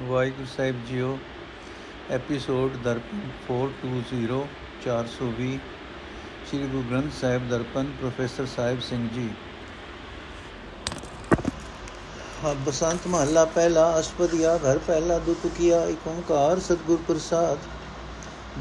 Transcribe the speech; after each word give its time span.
ਵਾਹਿਗੁਰੂ 0.00 0.46
ਸਾਹਿਬ 0.46 0.76
ਜੀਓ 0.86 1.18
episode 2.10 2.76
Darpan 2.84 3.18
420 3.48 4.38
420 4.84 5.58
Sri 6.48 6.58
Guru 6.60 6.82
Granth 6.90 7.12
Sahib 7.12 7.48
Darpan, 7.48 7.90
professor 8.00 8.46
Sahib 8.46 8.80
Singh 8.80 9.08
ji. 9.14 9.28
Basant 12.66 13.06
ਮਹੱਲਾ 13.06 13.44
ਪਹਿਲਾ, 13.44 13.84
ਅਸ਼ਪਦੀਆ 14.00 14.56
ਘਰ 14.56 14.78
ਪਹਿਲਾ, 14.78 15.18
ਦੁਖ 15.18 15.46
ਕੀਆ 15.58 15.84
ਇਕ 15.86 16.06
ਓੰਕਾਰ 16.08 16.60
ਸਤਗੁਰ 16.60 16.98
ਪ੍ਰਸਾਦ। 17.08 17.58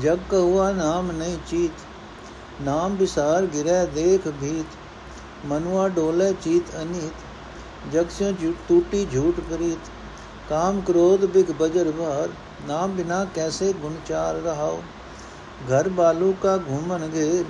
ਜਗ 0.02 0.20
ਕਹੁਆ 0.30 0.72
ਨਾਮ 0.74 1.12
ਨਹੀਂ 1.12 1.38
ਚੀਤ, 1.50 1.86
ਨਾਮ 2.62 2.96
ਵਿਸਾਰ 2.96 3.46
ਗਿਰੈ 3.46 3.86
ਦੇਖ 3.86 4.28
ਭੀਤ, 4.42 4.78
ਮਨੁਆ 5.46 5.88
ਡੋਲੇ 5.90 6.32
ਚੀਤ 6.44 6.76
ਅਨੀਤ, 6.82 7.26
ਜਗ 7.94 8.10
ਸੇ 8.10 8.34
ਟੂਟੀ 8.70 9.06
ਝੂਠ 9.14 9.40
ਪ੍ਰੀਤ। 9.40 9.92
ਕਾਮ 10.52 10.82
ਕ੍ਰੋਧ 10.82 11.26
ਬਿਗ 11.26 11.52
ਬਜਰ 11.52 11.92
ਭਾਰ, 11.92 12.30
ਨਾਮ 12.68 12.92
ਬਿਨਾ 12.92 13.26
ਕੈਸੇ 13.36 13.74
ਗੁਣ 13.74 13.94
ਚਾਰ 14.06 14.36
ਰਹਾਓ? 14.36 14.82
ਘਰ 15.70 15.90
ਬਾਲੂ 15.90 16.34
ਕਾ 16.42 16.58
ਘੁਮਨ 16.58 17.08
ਗੇਰ 17.08 17.44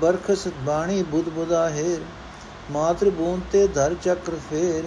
ਬਰਖਸ 0.00 0.46
ਬਾਣੀ 0.66 1.02
ਬੁੱਧ 1.02 1.28
ਬੁਦਾ 1.28 1.70
ਹੈ 1.70 1.96
ਮਾਤਰ 2.70 3.10
ਬੂਨ 3.10 3.40
ਤੇ 3.52 3.66
ਧਰ 3.66 3.94
ਚੱਕਰ 3.94 4.32
ਫੇਰ, 4.50 4.84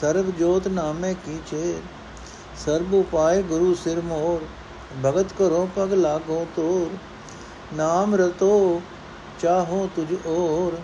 ਸਰਬ 0.00 0.30
ਜੋਤ 0.30 0.68
ਨਾਮੇ 0.68 1.14
ਕੀਚੇ 1.14 1.74
ਸਰਬ 2.66 2.94
ਉਪਾਏ 2.94 3.42
ਗੁਰੂ 3.42 3.74
ਸਿਰ 3.74 4.00
ਮੋਰ, 4.00 4.44
ਭਗਤ 5.04 5.32
ਕਰੋ 5.38 5.68
ਪਗ 5.76 5.92
ਲਾਗੋ 5.92 6.46
ਤੋਰ, 6.56 6.96
ਨਾਮ 7.76 8.14
ਰਤੋ 8.14 8.82
ਚਾਹੋ 9.40 9.88
ਤੁਝ 9.96 10.26
ਔਰ, 10.26 10.78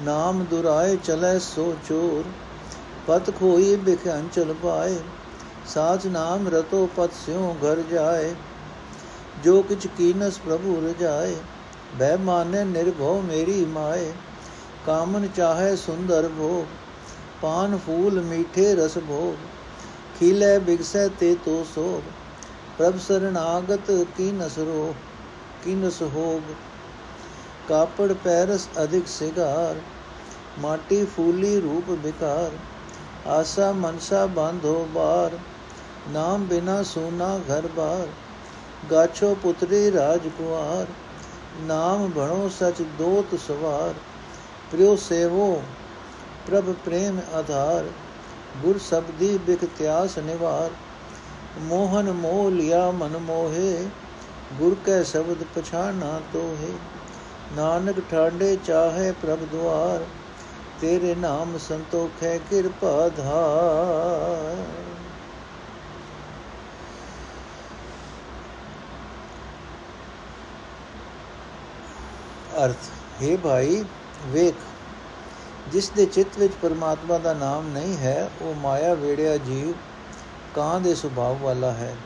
ਨਾਮ 0.00 0.44
ਦੁਰਾਏ 0.44 0.96
ਚਲੇ 0.96 1.38
ਸੋ 1.38 1.74
ਚੋਰ। 1.88 2.24
ਪਤ 3.06 3.30
ਖੋਈ 3.30 3.74
ਬਿਖ 3.76 4.06
ਅੰਚਲ 4.08 4.52
ਪਾਏ, 4.62 4.96
ਸਾਚ 5.66 6.06
ਨਾਮ 6.06 6.48
ਰਤੋ 6.48 6.86
ਪਤ 6.96 7.10
ਸਿਉ 7.14 7.52
ਘਰ 7.62 7.82
ਜਾਏ, 7.90 8.34
ਜੋ 9.44 9.60
ਕਿਛ 9.62 9.86
ਕੀਨਸ 9.96 10.38
ਪ੍ਰਭੂ 10.38 10.80
ਰਜਾਏ 10.80 11.34
ਬੈ 11.98 12.16
ਮਾਨੇ 12.16 12.64
ਨਿਰਭਉ 12.64 13.20
ਮੇਰੀ 13.20 13.64
ਮਾਏ, 13.64 14.12
ਕਾਮਨ 14.86 15.28
ਚਾਹੇ 15.36 15.76
ਸੁੰਦਰ 15.76 16.28
ਭੋਗ 16.28 16.64
ਪਾਨ 17.42 17.76
ਫੂਲ 17.76 18.20
ਮੀਠੇ 18.22 18.74
ਰਸ 18.74 18.98
ਭੋਗ 18.98 19.34
ਖਿਲੇ 20.18 20.58
ਬਿਗਸੈ 20.58 21.06
ਤੇ 21.20 21.34
ਤੋ 21.44 21.64
ਸੋਗ 21.74 22.02
ਪ੍ਰਭ 22.78 22.98
ਸਰਣਾਗਤ 22.98 23.90
ਕੀਨਸ 24.16 24.58
ਰੋ, 24.58 24.94
ਕੀਨਸ 25.64 26.02
ਹੋਗ, 26.14 26.54
ਕਾਪੜ 27.68 28.12
ਪੈਰਸ 28.12 28.68
ਅਧਿਕ 28.82 29.08
ਸਿਗਾਰ, 29.08 29.80
ਮਾਟੀ 30.60 31.04
ਫੂਲੀ 31.06 31.58
ਰੂਪ 31.60 31.90
ਵਿਕਾਰ 32.02 32.50
ਆਸਾ 33.26 33.72
ਮਨਸਾ 33.72 34.26
ਬੰਧੋ 34.26 34.88
ਬਾਰ, 34.94 35.38
ਨਾਮ 36.08 36.44
ਬਿਨਾ 36.44 36.82
ਸੋਨਾ 36.82 37.38
ਘਰ 37.38 37.66
ਬਾਰ। 37.66 38.06
ਗਾਛੋ 38.90 39.36
ਪੁੱਤਰੀ 39.42 39.92
ਰਾਜ 39.92 40.28
ਕੁਆਰ, 40.28 40.86
ਨਾਮ 41.60 42.10
ਭਣੋ 42.10 42.48
ਸਚ 42.48 42.82
ਦੋਤ 42.82 43.38
ਸਵਾਰ। 43.48 43.94
ਪ੍ਰਿਉ 44.72 44.96
ਸੇਵੋ, 44.96 45.62
ਪ੍ਰਭ 46.46 46.74
ਪ੍ਰੇਮ 46.84 47.20
ਆਧਾਰ, 47.34 47.84
ਗੁਰ 48.62 48.78
ਸਬਦੀ 48.78 49.38
ਬਿਖ 49.38 49.64
ਤਿਆਸ 49.78 50.18
ਨਿਵਾਰ। 50.18 50.70
ਮੋਹਨ 51.58 52.12
ਮੋਹ 52.12 52.50
ਲਿਆ 52.50 52.90
ਮਨ 52.90 53.16
ਮੋਹੇ, 53.18 53.86
ਗੁਰ 54.52 54.76
ਕੈ 54.86 55.02
ਸ਼ਬਦ 55.02 55.44
ਪਛਾਨਾ 55.54 56.20
ਤੋਹੇ। 56.32 56.72
ਨਾਨਕ 57.56 57.96
ਠਾਡੇ 58.10 58.58
ਚਾਹੇ 58.64 59.12
ਪ੍ਰਭ 59.12 59.38
ਦੁਆਰ। 59.38 60.04
ਤੇਰੇ 60.84 61.14
ਨਾਮ 61.14 61.58
ਸੰਤੋਖ 61.58 62.22
ਹੈ 62.22 62.38
ਕਿਰਪਾ 62.38 63.08
ਧਾਰ। 63.08 64.56
ਅਰਥ, 72.64 72.76
ਹੈ 73.22 73.36
ਭਾਈ, 73.36 73.84
ਵੇਖ, 74.26 74.54
ਜਿਸ 75.66 75.90
ਦੇ 75.90 76.06
ਚਿੱਤ 76.06 76.38
ਵਿੱਚ 76.38 76.52
ਪਰਮਾਤਮਾ 76.62 77.18
ਦਾ 77.18 77.32
ਨਾਮ 77.34 77.68
ਨਹੀਂ 77.68 77.96
ਹੈ, 77.96 78.30
ਉਹ 78.42 78.54
ਮਾਇਆ 78.54 78.94
ਵੇੜਿਆ 78.94 79.36
ਜੀਵ 79.36 79.72
ਕਾਂ 80.54 80.80
ਦੇ 80.80 80.94
ਸੁਭਾਅ 80.94 81.34
ਵਾਲਾ 81.34 81.72
ਹੈ। 81.72 81.96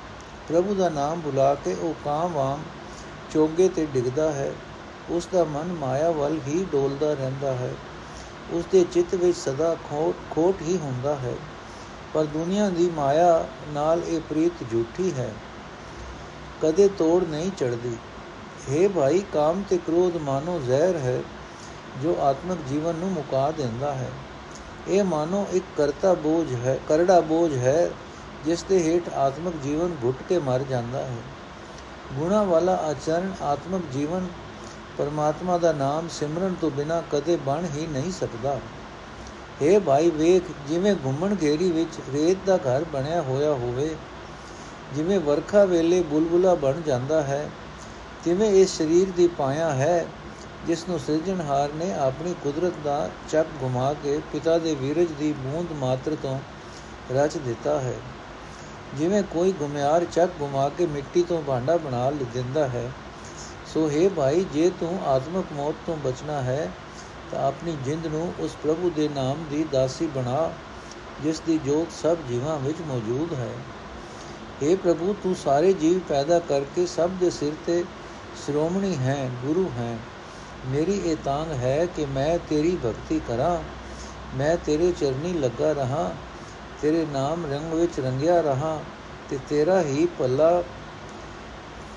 ਪ੍ਰਭੂ 0.49 0.75
ਦਾ 0.75 0.89
ਨਾਮ 0.89 1.21
ਬੁਲਾ 1.21 1.55
ਕੇ 1.55 1.75
ਉਹ 1.75 1.95
ਕਾਂ 2.05 2.29
ਵਾਂਗ 2.29 2.59
ਚੋਗੇ 3.31 3.69
ਤੇ 3.69 3.87
ਡਿੱਗਦਾ 3.87 4.33
ਹੈ। 4.33 4.53
ਉਸ 5.11 5.29
ਦਾ 5.33 5.45
ਮਨ 5.45 5.73
ਮਾਇਆ 5.73 6.11
ਵੱਲ 6.11 6.41
ਹੀ 6.47 6.65
ਡੋਲਦਾ 6.73 7.13
ਰਹਿੰਦਾ 7.13 7.53
ਹੈ। 7.53 7.75
ਉਸ 8.53 8.65
ਦੇ 8.73 8.87
ਚਿੱਤ 8.93 9.15
ਵਿੱਚ 9.15 9.39
ਸਦਾ 9.39 9.77
ਖੋਟ 9.91 10.35
ਖੋਟ 10.35 10.63
ਹੀ 10.63 10.79
ਹੁੰਦਾ 10.79 11.15
ਹੈ। 11.15 11.35
ਪਰ 12.15 12.25
ਦੁਨੀਆ 12.25 12.69
ਦੀ 12.69 12.91
ਮਾਇਆ 12.91 13.47
ਨਾਲ 13.69 14.03
ਇਹ 14.07 14.21
ਪ੍ਰੀਤ 14.21 14.53
ਝੂਠੀ 14.73 15.13
ਹੈ। 15.13 15.33
ਕਦੇ 16.63 16.89
ਤੋੜ 16.89 17.25
ਨਹੀਂ 17.25 17.51
ਚੜਦੀ 17.51 17.97
हे 18.73 18.91
ਭਾਈ, 18.91 19.23
ਕਾਮ 19.33 19.63
ਤੇ 19.71 19.79
ਕ੍ਰੋਧ 19.79 20.17
ਮਾਨੋ 20.17 20.61
ਜ਼ਹਿਰ 20.65 20.97
ਹੈ, 20.97 21.23
ਜੋ 22.03 22.17
ਆਤਮਿਕ 22.21 22.59
ਜੀਵਨ 22.69 22.95
ਨੂੰ 22.95 23.11
ਮੁਕਾ 23.11 23.51
ਦਿੰਦਾ 23.51 23.95
ਹੈ। 23.95 24.11
ਇਹ 24.89 25.05
ਮਾਨੋ 25.05 25.47
ਇੱਕ 25.53 25.65
ਕਰਤਾ 25.77 26.15
ਬੋਝ 26.15 26.55
ਹੈ, 26.55 26.79
ਕਰੜਾ 26.89 27.21
ਬੋਝ 27.21 27.57
ਹੈ, 27.57 27.91
ਜਿਸ 28.45 28.63
ਦੇ 28.63 28.83
ਹੇਠ 28.83 29.09
ਆਤਮਿਕ 29.09 29.57
ਜੀਵਨ 29.63 29.97
ਘੁੱਟ 30.05 30.17
ਕੇ 30.29 30.39
ਮਰ 30.39 30.63
ਜਾਂਦਾ 30.63 30.99
ਹੈ। 30.99 31.17
ਗੁਣਾ 32.13 32.43
ਵਾਲਾ 32.43 32.75
ਆਚਰਣ 32.77 33.31
ਆਤਮਿਕ 33.43 33.83
ਜੀਵਨ 33.93 34.27
ਪਰਮਾਤਮਾ 34.99 35.57
ਦਾ 35.59 35.73
ਨਾਮ 35.73 36.09
ਸਿਮਰਨ 36.09 36.55
ਤੋਂ 36.61 36.71
ਬਿਨਾ 36.71 37.03
ਕਦੇ 37.13 37.37
ਬਣ 37.37 37.65
ਹੀ 37.77 37.87
ਨਹੀਂ 37.87 38.13
ਸਕਦਾ। 38.13 38.59
ਏ 39.63 39.79
ਭਾਈ 39.79 40.11
ਵੇਖ, 40.11 40.43
ਜਿਵੇਂ 40.69 40.95
ਘੁੰਮਣ 41.05 41.35
ਘੇਰੀ 41.43 41.71
ਵਿੱਚ 41.71 41.99
ਰੇਤ 42.15 42.45
ਦਾ 42.47 42.57
ਘਰ 42.57 42.85
ਬਣਿਆ 42.85 43.23
ਹੋਇਆ 43.23 43.53
ਹੋਵੇ, 43.53 43.89
ਜਿਵੇਂ 44.97 45.19
ਵਰਖਾ 45.21 45.65
ਵੇਲੇ 45.65 46.01
ਬੁਲਬੁਲਾ 46.03 46.55
ਬਣ 46.55 46.81
ਜਾਂਦਾ 46.81 47.23
ਹੈ, 47.23 47.49
ਤਿਵੇਂ 48.25 48.51
ਇਹ 48.51 48.67
ਸਰੀਰ 48.67 49.11
ਦੀ 49.11 49.27
ਪਾਇਆ 49.29 49.71
ਹੈ, 49.71 50.07
ਜਿਸ 50.67 50.89
ਨੂੰ 50.89 50.99
ਸਿਰਜਣਹਾਰ 50.99 51.73
ਨੇ 51.73 51.93
ਆਪਣੀ 51.95 52.35
ਕੁਦਰਤ 52.45 52.79
ਦਾ 52.85 53.09
ਚੱਕ 53.29 53.49
ਘੁਮਾ 53.63 53.93
ਕੇ 53.95 54.19
ਪਿਤਾ 54.33 54.59
ਦੇ 54.59 54.75
ਵੀਰਜ 54.75 55.13
ਦੀ 55.13 55.33
ਬੂੰਦ 55.33 55.73
ਮਾਤਰ 55.73 56.17
ਤੋਂ 56.23 56.39
ਰਚ 57.13 57.37
ਦਿੱਤਾ 57.39 57.79
ਹੈ। 57.81 57.95
ਜਿਵੇਂ 58.93 59.23
ਕੋਈ 59.23 59.53
ਗੁਮਿਆਰ 59.53 60.05
ਚੱਕ 60.05 60.31
ਘੁਮਾ 60.41 60.69
ਕੇ 60.69 60.87
ਮਿੱਟੀ 60.87 61.23
ਤੋਂ 61.23 61.43
ਭਾਂਡਾ 61.43 61.77
ਬਣਾ 61.77 62.11
ਦਿੰਦਾ 62.35 62.67
ਹੈ 62.69 62.91
ਸੋ 63.79 63.91
ਹੈ 63.91 64.09
ਭਾਈ, 64.09 64.45
ਜੇ 64.53 64.71
ਤੂੰ 64.81 64.99
ਆਤਮਿਕ 65.07 65.47
ਮੌਤ 65.53 65.75
ਤੋਂ 65.87 65.97
ਬਚਣਾ 65.97 66.43
ਹੈ, 66.43 66.71
ਤਾਂ 67.31 67.43
ਆਪਣੀ 67.43 67.77
ਜਿੰਦ 67.85 68.07
ਨੂੰ 68.07 68.35
ਉਸ 68.39 68.57
ਪ੍ਰਭੂ 68.63 68.91
ਦੇ 68.91 69.09
ਨਾਮ 69.09 69.45
ਦੀ 69.51 69.65
ਦਾਸੀ 69.73 70.07
ਬਣਾ, 70.07 70.53
ਜਿਸ 71.23 71.41
ਦੀ 71.41 71.59
ਜੋਤ 71.59 71.93
ਸਭ 72.03 72.17
ਜੀਵਾਂ 72.29 72.59
ਵਿੱਚ 72.59 72.79
ਮੌਜੂਦ 72.81 73.33
ਹੈ। 73.33 73.51
اے 74.63 74.77
ਪ੍ਰਭੂ, 74.77 75.15
ਤੂੰ 75.23 75.35
ਸਾਰੇ 75.35 75.73
ਜੀਵ 75.73 75.99
ਪੈਦਾ 75.99 76.39
ਕਰਕੇ 76.39 76.87
ਸਭ 76.87 77.11
ਦੇ 77.11 77.31
ਸਿਰ 77.31 77.53
ਤੇ 77.67 77.85
ਸ਼੍ਰੋਮਣੀ 78.45 78.97
ਹੈ, 78.97 79.31
ਗੁਰੂ 79.45 79.71
ਹੈ। 79.79 79.97
ਮੇਰੀ 80.67 81.01
ਇਹ 81.05 81.17
ਤਾਂਗ 81.25 81.53
ਹੈ 81.53 81.87
ਕਿ 81.87 82.07
ਮੈਂ 82.07 82.39
ਤੇਰੀ 82.49 82.79
ਭਗਤੀ 82.85 83.21
ਕਰਾਂ। 83.29 83.59
ਮੈਂ 84.37 84.57
ਤੇਰੇ 84.67 84.93
ਚਰਨੀ 84.93 85.33
ਲੱਗਾ 85.33 85.73
ਰਹਾ, 85.73 86.15
ਤੇਰੇ 86.83 87.07
ਨਾਮ 87.13 87.47
ਰੰਗ 87.47 87.73
ਵਿੱਚ 87.73 88.01
ਰੰਗਿਆ 88.01 88.41
ਰਹਾ, 88.41 88.81
ਤੇ 89.31 89.39
ਤੇਰਾ 89.49 89.83
ਹੀ 89.83 90.09
ਪੱਲਾ 90.19 90.63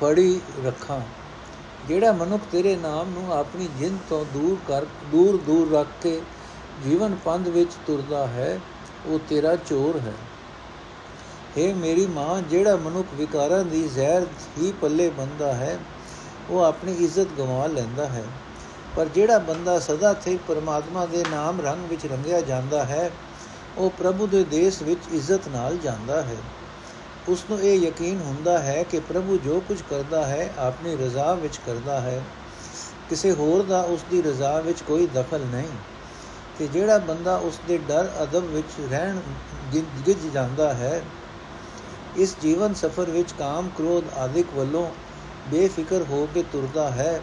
ਫੜੀ 0.01 0.41
ਰੱਖਾਂ। 0.65 1.01
ਜਿਹੜਾ 1.87 2.11
ਮਨੁੱਖ 2.11 2.43
ਤੇਰੇ 2.51 2.75
ਨਾਮ 2.75 3.09
ਨੂੰ 3.09 3.33
ਆਪਣੀ 3.33 3.69
ਜਿੰਦ 3.79 3.99
ਤੋਂ 4.09 4.25
ਦੂਰ 4.33 4.57
ਕਰ, 4.67 4.85
ਦੂਰ 5.11 5.37
ਦੂਰ 5.37 5.71
ਰੱਖ 5.71 5.87
ਕੇ 6.01 6.21
ਜੀਵਨ 6.83 7.15
ਪੰਧ 7.25 7.47
ਵਿੱਚ 7.47 7.71
ਤੁਰਦਾ 7.87 8.27
ਹੈ, 8.27 8.59
ਉਹ 9.05 9.19
ਤੇਰਾ 9.29 9.55
ਚੋਰ 9.55 9.99
ਹੈ। 9.99 10.13
हे 11.57 11.75
ਮੇਰੀ 11.75 12.07
ਮਾਂ, 12.07 12.41
ਜਿਹੜਾ 12.41 12.75
ਮਨੁੱਖ 12.75 13.07
ਵਿਕਾਰਾਂ 13.13 13.63
ਦੀ 13.63 13.87
ਜ਼ਹਿਰ 13.87 14.27
ਹੀ 14.57 14.73
ਪੱਲੇ 14.81 15.09
ਬੰਦਾ 15.09 15.53
ਹੈ, 15.53 15.79
ਉਹ 16.49 16.59
ਆਪਣੀ 16.59 16.93
ਇੱਜ਼ਤ 16.93 17.27
ਗਵਾ 17.37 17.67
ਲੈਂਦਾ 17.67 18.05
ਹੈ। 18.05 18.23
ਪਰ 18.95 19.05
ਜਿਹੜਾ 19.05 19.37
ਬੰਦਾ 19.37 19.79
ਸਦਾ 19.79 20.13
ਸਥਿਰ 20.13 20.37
ਪਰਮਾਤਮਾ 20.47 21.05
ਦੇ 21.05 21.25
ਨਾਮ 21.31 21.61
ਰੰਗ 21.61 21.89
ਵਿੱਚ 21.89 22.05
ਰੰਗਿਆ 22.05 22.41
ਜਾਂਦਾ 22.41 22.83
ਹੈ, 22.83 23.11
ਉਹ 23.77 23.89
ਪ੍ਰਭੂ 23.89 24.27
ਦੇ 24.27 24.43
ਦੇਸ਼ 24.43 24.83
ਵਿੱਚ 24.83 24.99
ਇੱਜ਼ਤ 25.13 25.47
ਨਾਲ 25.47 25.77
ਜਾਂਦਾ 25.77 26.21
ਹੈ। 26.21 26.37
ਉਸ 27.27 27.45
ਨੂੰ 27.49 27.61
ਇਹ 27.61 27.79
ਯਕੀਨ 27.79 28.21
ਹੁੰਦਾ 28.21 28.59
ਹੈ 28.59 28.83
ਕਿ 28.83 28.99
ਪ੍ਰਭੂ 28.99 29.37
ਜੋ 29.37 29.61
ਕੁਝ 29.67 29.81
ਕਰਦਾ 29.89 30.25
ਹੈ, 30.25 30.53
ਆਪਣੀ 30.57 30.95
ਰਜ਼ਾ 30.95 31.33
ਵਿੱਚ 31.33 31.59
ਕਰਦਾ 31.65 32.01
ਹੈ। 32.01 32.21
ਕਿਸੇ 33.09 33.31
ਹੋਰ 33.31 33.63
ਦਾ 33.63 33.81
ਉਸ 33.81 34.03
ਦੀ 34.11 34.21
ਰਜ਼ਾ 34.21 34.59
ਵਿੱਚ 34.59 34.81
ਕੋਈ 34.81 35.07
ਦਖਲ 35.07 35.41
ਨਹੀਂ। 35.41 35.77
ਤੇ 36.59 36.67
ਜਿਹੜਾ 36.67 36.97
ਬੰਦਾ 36.97 37.35
ਉਸ 37.35 37.59
ਦੇ 37.67 37.77
ਡਰ, 37.77 38.11
ਅਦਬ 38.23 38.43
ਵਿੱਚ 38.43 38.91
ਰਹਿਣ 38.91 39.19
ਗਿੱਜ 39.75 40.27
ਜਾਂਦਾ 40.33 40.73
ਹੈ, 40.73 41.01
ਇਸ 42.17 42.35
ਜੀਵਨ 42.41 42.73
ਸਫਰ 42.73 43.09
ਵਿੱਚ 43.09 43.31
ਕਾਮ, 43.39 43.69
ਕ੍ਰੋਧ 43.69 44.03
ਆਦਿਕ 44.17 44.47
ਵੱਲੋਂ 44.53 44.91
ਬੇਫਿਕਰ 45.47 46.01
ਹੋ 46.09 46.27
ਕੇ 46.33 46.43
ਤੁਰਦਾ 46.43 46.89
ਹੈ। 46.91 47.21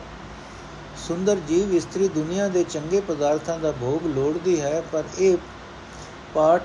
ਸੁੰਦਰ 1.09 1.37
ਜੀਵ 1.37 1.75
ਇਸਤਰੀ 1.75 2.09
ਦੁਨੀਆ 2.09 2.49
ਦੇ 2.49 2.65
ਚੰਗੇ 2.65 3.00
ਪਦਾਰਥਾਂ 3.00 3.59
ਦਾ 3.59 3.73
ਭੋਗ 3.73 4.06
ਲੋੜਦੀ 4.06 4.61
ਹੈ, 4.61 4.83
ਪਰ 4.93 5.05
ਇਹ 5.19 5.37
ਪਾਠ 6.35 6.62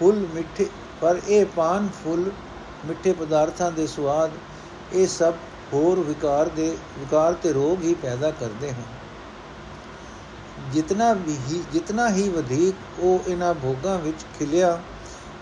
ਫੁੱਲ 0.00 0.26
ਮਿੱਠੇ 0.34 0.66
ਪਰ 1.00 1.20
ਇਹ 1.28 1.46
ਪਾਨ 1.46 1.88
ਫੁੱਲ 2.04 2.30
ਮਿੱਠੇ 2.86 3.12
ਪਦਾਰਥਾਂ 3.12 3.72
ਦੇ 3.72 3.86
ਸਵਾਦ 3.86 4.30
ਇਹ 4.94 5.06
ਸਭ 5.06 5.34
ਹੋਰ 5.72 6.00
ਵਿਕਾਰ 6.00 6.48
ਦੇ, 6.48 6.76
ਵਿਕਾਰ 6.98 7.32
ਤੇ 7.32 7.52
ਰੋਗ 7.52 7.82
ਹੀ 7.82 7.94
ਪੈਦਾ 7.94 8.30
ਕਰਦੇ 8.30 8.70
ਹਨ। 8.70 8.82
ਜਿਤਨਾ 10.72 11.12
ਵੀ 11.12 11.36
ਜਿਤਨਾ 11.72 12.08
ਹੀ 12.10 12.28
ਵਧੇਕ 12.28 13.00
ਉਹ 13.00 13.30
ਇਹਨਾਂ 13.30 13.54
ਭੋਗਾਂ 13.54 13.98
ਵਿੱਚ 13.98 14.24
ਖਿਲਿਆ, 14.38 14.80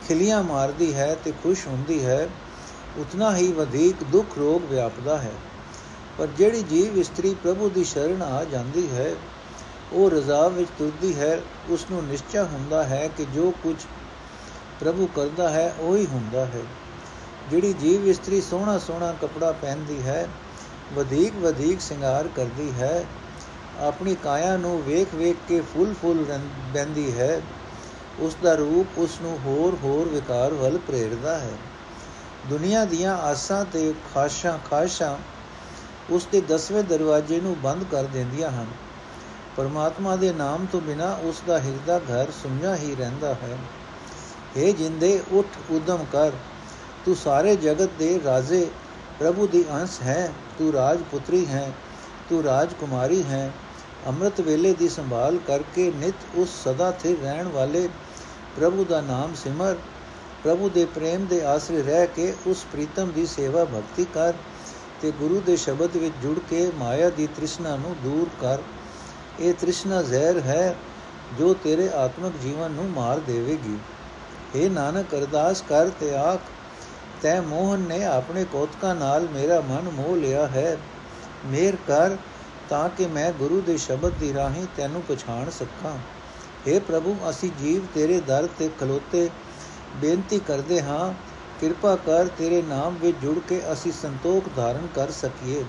ਖਿਲੀਆਂ 0.08 0.42
ਮਾਰਦੀ 0.42 0.94
ਹੈ 0.94 1.14
ਤੇ 1.24 1.32
ਖੁਸ਼ 1.42 1.66
ਹੁੰਦੀ 1.68 2.04
ਹੈ, 2.04 2.28
ਉਤਨਾ 2.98 3.36
ਹੀ 3.36 3.52
ਵਧੇਕ 3.52 4.04
ਦੁੱਖ 4.04 4.38
ਰੋਗ 4.38 4.64
ਵਿਆਪਦਾ 4.64 5.18
ਹੈ। 5.18 5.32
ਪਰ 6.18 6.26
ਜਿਹੜੀ 6.26 6.62
ਜੀਵ 6.62 6.98
ਇਸਤਰੀ 6.98 7.34
ਪ੍ਰਭੂ 7.34 7.68
ਦੀ 7.68 7.84
ਸ਼ਰਨ 7.84 8.22
ਆ 8.22 8.44
ਜਾਂਦੀ 8.44 8.88
ਹੈ, 8.90 9.14
ਉਹ 9.92 10.10
ਰਜ਼ਾ 10.10 10.48
ਵਿੱਚ 10.48 10.70
ਤੁਰਦੀ 10.78 11.14
ਹੈ 11.14 11.40
ਉਸ 11.68 11.86
ਨੂੰ 11.90 12.04
ਨਿਸ਼ਚੈ 12.04 12.42
ਹੁੰਦਾ 12.42 12.84
ਹੈ 12.84 13.08
ਕਿ 13.16 13.24
ਜੋ 13.24 13.52
ਕੁਝ 13.62 13.76
ਪ੍ਰਭੂ 14.80 15.06
ਕਰਦਾ 15.06 15.48
ਹੈ, 15.48 15.74
ਉਹੀ 15.80 16.06
ਹੁੰਦਾ 16.06 16.44
ਹੈ। 16.44 16.62
ਜਿਹੜੀ 17.50 17.72
ਜੀਵ 17.72 18.06
ਇਸਤਰੀ 18.08 18.40
ਸੋਹਣਾ 18.40 18.78
ਸੋਹਣਾ 18.78 19.14
ਕਪੜਾ 19.22 19.52
ਪਹਿਨਦੀ 19.52 20.02
ਹੈ, 20.02 20.28
ਵਧੇਕ 20.92 21.34
ਵਧੇਕ 21.34 21.80
ਸ਼ਿੰਗਾਰ 21.80 22.28
ਕਰਦੀ 22.28 22.72
ਹੈ, 22.72 23.04
ਆਪਣੀ 23.80 24.14
ਕਾਇਆ 24.14 24.56
ਨੂੰ 24.56 24.82
ਵੇਖ 24.82 25.14
ਵੇਖ 25.14 25.36
ਕੇ 25.48 25.60
ਫੁੱਲ 25.60 25.94
ਫੁੱਲ 26.02 26.24
ਬੰਦੀ 26.74 27.18
ਹੈ, 27.18 27.42
ਉਸ 28.18 28.36
ਦਾ 28.42 28.54
ਰੂਪ 28.54 28.98
ਉਸ 28.98 29.20
ਨੂੰ 29.22 29.38
ਹੋਰ 29.44 29.76
ਹੋਰ 29.82 30.08
ਵਿਕਾਰ 30.08 30.54
ਵੱਲ 30.54 30.78
ਪ੍ਰੇਰਦਾ 30.78 31.38
ਹੈ। 31.38 31.52
ਦੁਨੀਆ 32.50 32.84
ਦੀਆਂ 32.84 33.16
ਆਸਾਂ 33.18 33.64
ਤੇ 33.64 33.94
ਖਾਸ਼ਾਂ 34.14 34.58
ਖਾਸ਼ਾਂ 34.70 35.16
ਉਸ 36.10 36.26
ਦੇ 36.32 36.40
ਦਸਵੇਂ 36.40 36.82
ਦਰਵਾਜ਼ੇ 36.82 37.40
ਨੂੰ 37.40 37.56
ਬੰਦ 37.60 37.84
ਕਰ 37.90 38.04
ਦਿੰਦੀਆਂ 38.04 38.50
ਹਨ। 38.50 38.66
ਪਰਮਾਤਮਾ 39.56 40.16
ਦੇ 40.16 40.32
ਨਾਮ 40.32 40.66
ਤੋਂ 40.72 40.80
ਬਿਨਾ 40.80 41.12
ਉਸ 41.22 41.42
ਦਾ 41.46 41.58
ਹਿਰਦਾ 41.58 41.98
ਘਰ 41.98 42.30
ਸੁੰਝਾ 42.30 42.76
ਹੀ 42.76 42.94
ਰਹਿੰਦਾ 42.94 43.34
ਹੈ। 43.34 43.58
हे 44.58 44.72
ਜਿੰਦੇ, 44.72 45.22
ਉਠ 45.32 45.46
ਉਦਮ 45.70 46.04
ਕਰ। 46.12 46.32
ਤੂੰ 47.04 47.16
ਸਾਰੇ 47.16 47.56
ਜਗਤ 47.56 47.90
ਦੇ 47.98 48.20
ਰਾਜੇ, 48.24 48.66
ਪ੍ਰਭੂ 49.18 49.46
ਦੀ 49.46 49.64
ਅੰਸ਼ 49.70 50.02
ਹੈ। 50.02 50.32
ਤੂੰ 50.58 50.72
ਰਾਜ 50.72 51.02
ਪੁੱਤਰੀ 51.10 51.46
ਹੈ, 51.46 51.72
ਤੂੰ 52.30 52.42
ਰਾਜਕੁਮਾਰੀ 52.44 53.22
ਹੈ। 53.22 53.52
ਅੰਮ੍ਰਿਤ 54.06 54.40
ਵੇਲੇ 54.40 54.72
ਦੀ 54.74 54.88
ਸੰਭਾਲ 54.88 55.38
ਕਰਕੇ 55.46 55.92
ਨਿਤ 55.96 56.14
ਉਸ 56.34 56.48
ਸਦਾ 56.64 56.90
ਸਥਿਰ 56.90 57.16
ਰਹਿਣ 57.22 57.48
ਵਾਲੇ 57.48 57.88
ਪ੍ਰਭੂ 58.56 58.84
ਦਾ 58.84 59.00
ਨਾਮ 59.00 59.34
ਸਿਮਰ। 59.34 59.76
ਪ੍ਰਭੂ 60.44 60.68
ਦੇ 60.68 60.84
ਪ੍ਰੇਮ 60.84 61.26
ਦੇ 61.26 61.44
ਆਸਰੇ 61.44 61.82
ਰਹਿ 61.82 62.06
ਕੇ 62.06 62.34
ਉਸ 62.46 62.64
ਪ੍ਰੀਤਮ 62.72 63.10
ਦੀ 63.10 63.26
ਸੇਵਾ 63.26 63.64
ਭਗਤੀ 63.64 64.06
ਕਰ 64.14 64.34
ਤੇ 65.02 65.10
ਗੁਰੂ 65.10 65.40
ਦੇ 65.40 65.56
ਸ਼ਬਦ 65.56 65.96
ਵਿੱਚ 65.96 66.14
ਜੁੜ 66.22 66.38
ਕੇ 66.50 66.70
ਮਾਇਆ 66.78 67.10
ਦੀ 67.10 67.26
ਤ੍ਰਿਸ਼ਨਾ 67.26 67.76
ਨੂੰ 67.76 67.94
ਦੂਰ 68.02 68.28
ਕਰ। 68.40 68.58
ਇਹ 69.40 69.54
ਤ੍ਰਿਸ਼ਨਾ 69.54 70.02
ਜ਼ਹਿਰ 70.02 70.40
ਹੈ 70.40 70.74
ਜੋ 71.38 71.54
ਤੇਰੇ 71.54 71.88
ਆਤਮਿਕ 71.88 72.32
ਜੀਵਨ 72.42 72.70
ਨੂੰ 72.70 72.90
ਮਾਰ 72.90 73.18
ਦੇਵੇਗੀ। 73.18 73.76
ਇਹ 74.54 74.70
ਨਾਨਕ, 74.70 75.14
ਅਰਦਾਸ 75.14 75.62
ਕਰ 75.68 75.88
ਤੇ 76.00 76.14
ਆਖ। 76.14 76.40
ਤੈ 77.22 77.40
ਮੋਹਨ 77.40 77.80
ਨੇ 77.80 78.04
ਆਪਣੇ 78.04 78.44
ਕੋਤਕਾਂ 78.44 78.94
ਨਾਲ 78.94 79.28
ਮੇਰਾ 79.32 79.60
ਮਨ 79.60 79.90
ਮੋਹ 79.90 80.16
ਲਿਆ 80.16 80.46
ਹੈ। 80.46 80.76
ਮੇਰ 81.46 81.76
ਕਰ 81.76 82.16
ਤਾਂ 82.68 82.88
ਕਿ 82.88 83.06
ਮੈਂ 83.06 83.32
ਗੁਰੂ 83.32 83.60
ਦੇ 83.60 83.76
ਸ਼ਬਦ 83.76 84.12
ਦੀ 84.20 84.32
ਰਾਹੀਂ 84.34 84.66
ਤੈਨੂੰ 84.76 85.02
ਪਛਾਣ 85.02 85.50
ਸਕਾਂ। 85.50 85.96
हे 86.68 86.80
ਪ੍ਰਭੂ, 86.80 87.16
ਅਸੀਂ 87.30 87.50
ਜੀਵ 87.60 87.86
ਤੇਰੇ 87.94 88.20
ਦਰ 88.20 88.48
ਤੇ 88.58 88.70
ਖਲੋਤੇ 88.80 89.30
ਬੇਨਤੀ 89.96 90.38
ਕਰਦੇ 90.38 90.82
ਹਾਂ, 90.82 91.14
ਕਿਰਪਾ 91.60 91.96
ਕਰ 91.96 92.26
ਤੇਰੇ 92.26 92.62
ਨਾਮ 92.62 92.94
ਵਿੱਚ 92.94 93.16
ਜੁੜ 93.22 93.38
ਕੇ 93.48 93.60
ਅਸੀਂ 93.72 93.92
ਸੰਤੋਖ 93.92 94.44
ਧਾਰਨ 94.56 94.86
ਕਰ 94.94 95.10
ਸਕੀਏ। 95.10 95.64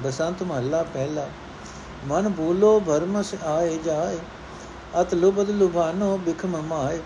ਬਸੰਤ 0.00 0.42
ਮਹੱਲਾ 0.42 0.82
ਪਹਿਲਾ। 0.82 1.28
ਮਨ 2.06 2.32
ਭੂਲੋ 2.32 2.80
ਭਰਮਸ 2.80 3.34
ਆਏ 3.44 3.78
ਜਾਏ, 3.84 4.18
ਅਤ 5.00 5.14
ਲੁਬਦ 5.14 5.50
ਲੁਭਾਨੋ 5.50 6.16
ਬਿਖਮ 6.16 6.62
ਮਾਏ। 6.62 6.98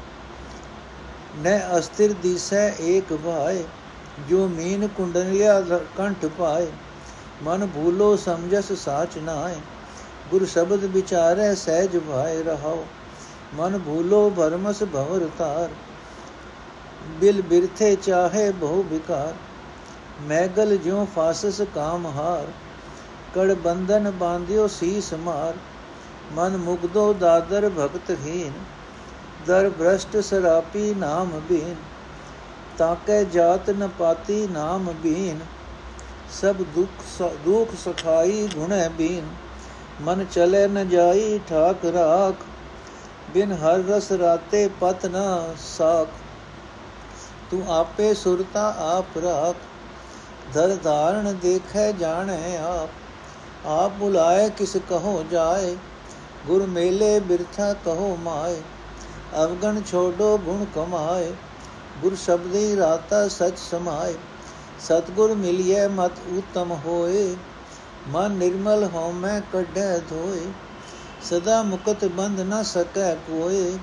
ਨੈ 1.38 1.58
ਅਸਥਿਰ 1.79 2.12
ਦੀਸੈ 2.12 2.69
ਏਕ 2.81 3.12
ਭਾਏ 3.25 3.64
ਜੋ 4.29 4.46
ਮੀਨ 4.49 4.87
ਕੁੰਡਲਿਆ 4.88 5.61
ਕੰਠ 5.96 6.26
ਪਾਏ। 6.38 6.67
ਮਨ 7.43 7.67
ਭੂਲੋ 7.67 8.14
ਸਮਝਸ 8.17 8.73
ਸਾਚ 8.75 9.19
ਨਾਏ 9.19 9.56
ਗੁਰ 10.31 10.44
ਸ਼ਬਦ 10.46 10.85
ਵਿਚਾਰੈ 10.85 11.55
ਸਹਿਜ 11.55 11.96
ਭਾਏ 11.99 12.43
ਰਹਾਓ 12.43 12.85
ਮਨ 13.55 13.79
ਭੂਲੋ 13.79 14.29
ਭਰਮਸ 14.31 14.82
ਭਵਰ 14.85 15.29
ਤਾਰ 15.38 15.69
ਬਿਲ 17.20 17.43
ਬਿਰਥੇ 17.43 17.94
ਚਾਹੇ 17.96 18.50
ਬਹੁ 18.52 18.82
ਵਿਕਾਰ। 18.82 19.35
ਮੈਗਲ 20.23 20.76
ਜਿਉ 20.76 21.06
ਫਾਸਸ 21.14 21.61
ਕਾਮ 21.75 22.06
ਹਾਰ, 22.06 22.46
ਕੜ 23.35 23.52
ਬੰਧਨ 23.55 24.11
ਬਾਂਧਿਓ 24.11 24.67
ਸੀਸ 24.67 25.12
ਮਾਰ। 25.14 25.55
ਮਨ 26.32 26.56
ਮੁਗਦੋ 26.56 27.12
ਦਾਦਰ 27.12 27.69
ਭਗਤਹੀਨ 27.69 28.52
ਦਰ 29.49 29.69
ਭ੍ਰਸ਼ਟ 29.71 30.17
ਸਰਾਪੀ 30.21 30.95
ਨਾਮ 30.95 31.31
ਬੀਨ, 31.49 31.75
ਤਾਕੇ 32.79 33.25
ਜਾਤ 33.25 33.71
ਨ 33.71 33.89
ਪਾਤੀ 33.99 34.47
ਨਾਮ 34.49 34.93
ਬੀਨ, 35.03 35.39
ਸਭ 36.33 36.62
ਦੁਖ 36.75 37.23
ਦੁਖ 37.45 37.75
ਸਖਾਈ 37.85 38.47
ਗੁਣੈ 38.55 38.89
ਬੀਨ, 38.89 39.29
ਮਨ 40.03 40.25
ਚਲੇ 40.25 40.67
ਨ 40.69 40.89
ਜਾਈ 40.89 41.41
ਠਾਕ 41.49 41.85
ਰਾਖ, 41.95 42.45
ਬਿਨ 43.35 43.53
ਹਰ 43.55 43.85
ਰਸ 43.89 44.12
ਰਾਤੇ 44.12 44.69
ਪਤ 44.81 45.06
ਨ 45.06 45.25
ਸਾਖ। 45.59 46.09
ਤੂੰ 47.50 47.65
ਆਪੇ 47.73 48.12
ਸੁਰਤਾ 48.15 48.69
ਆਪ 48.87 49.19
ਰਾਖ, 49.19 49.56
ਧਰ 50.55 50.77
ਧਾਰਣ 50.85 51.33
ਦੇਖੈ 51.43 51.91
ਜਾਣੈ 51.93 52.56
ਆਪ 52.59 53.67
ਆਪ 53.69 53.93
ਬੁਲਾਏ 53.99 54.49
ਕਿਸ 54.50 54.77
ਕਹੋ 54.89 55.23
ਜਾਏ, 55.31 55.77
ਗੁਰ 56.47 56.67
ਮੇਲੇ 56.69 57.19
ਬਿਰਥਾ 57.21 57.73
ਕਹੋ 57.85 58.17
ਮਾਏ। 58.23 58.61
ਅਵਗਣ 59.37 59.81
ਛੋਡੋ 59.83 60.39
ਗੁਣ 60.39 60.65
ਕਮਾਏ, 60.65 61.33
ਗੁਰ 62.03 62.15
ਸ਼ਬਦੀ 62.15 62.77
ਰਾਤਾ 62.77 63.29
ਸਚ 63.29 63.59
ਸਮਾਏ। 63.71 64.15
ਸਤਗੁਰ 64.81 65.35
ਮਿਲਿਐ 65.35 65.89
ਮਤ 65.89 66.13
ਉਤਮ 66.39 66.73
ਹੋਏ, 66.87 67.37
ਮਨ 68.09 68.33
ਨਿਰਮਲ 68.33 68.85
ਹਉਮੈ 68.95 69.41
ਕੱਢੈ 69.53 69.99
ਧੋਏ। 69.99 70.41
ਸਦਾ 71.31 71.63
ਮੁਕਤ 71.63 72.05
ਬੰਧ 72.05 72.41
ਨ 72.41 72.63
ਸਕੈ 72.63 73.15
ਕੋਏ, 73.15 73.79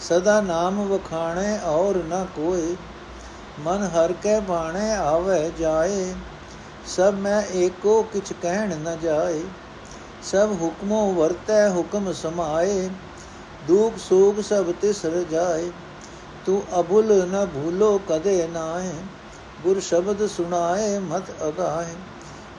ਸਦਾ 0.00 0.40
ਨਾਮ 0.40 0.84
ਵਖਾਣੈ 0.84 1.58
ਔਰ 1.60 1.96
ਨ 1.96 2.26
ਕੋਏ। 2.36 2.76
ਮਨ 3.60 3.82
ਹਰ 3.82 4.12
ਕੈ 4.12 4.40
ਬਾਣੈ 4.40 4.96
ਆਵੇ 4.96 5.52
ਜਾਏ, 5.58 6.14
ਸਭ 6.86 7.14
ਮੈਂ 7.14 7.42
ਏਕੋ 7.42 8.02
ਕਿਛ 8.02 8.32
ਕਹਿਣ 8.42 8.76
ਨ 8.76 8.96
ਜਾਏ। 9.02 9.42
ਸਭ 10.22 10.48
ਹੁਕਮੋ 10.62 11.12
ਵਰਤੈ 11.12 11.68
ਹੁਕਮ 11.70 12.12
ਸਮਾਏ 12.12 12.90
ਦੁਖ 13.66 13.98
ਸੋਗ 13.98 14.40
ਸਭ 14.40 14.72
ਤਿਸ 14.80 15.04
ਰਜਾਏ 15.06 15.70
ਤੂੰ 16.46 16.62
ਅਬੁਲ 16.80 17.12
ਨ 17.26 17.44
ਭੂਲੋ 17.54 17.98
ਕਦੇ 18.08 18.46
ਨਾਏ 18.46 18.92
ਗੁਰ 19.62 19.80
ਸ਼ਬਦ 19.80 20.26
ਸੁਣਾਏ 20.26 20.98
ਮਤ 20.98 21.30
ਅਗਾਏ 21.48 21.94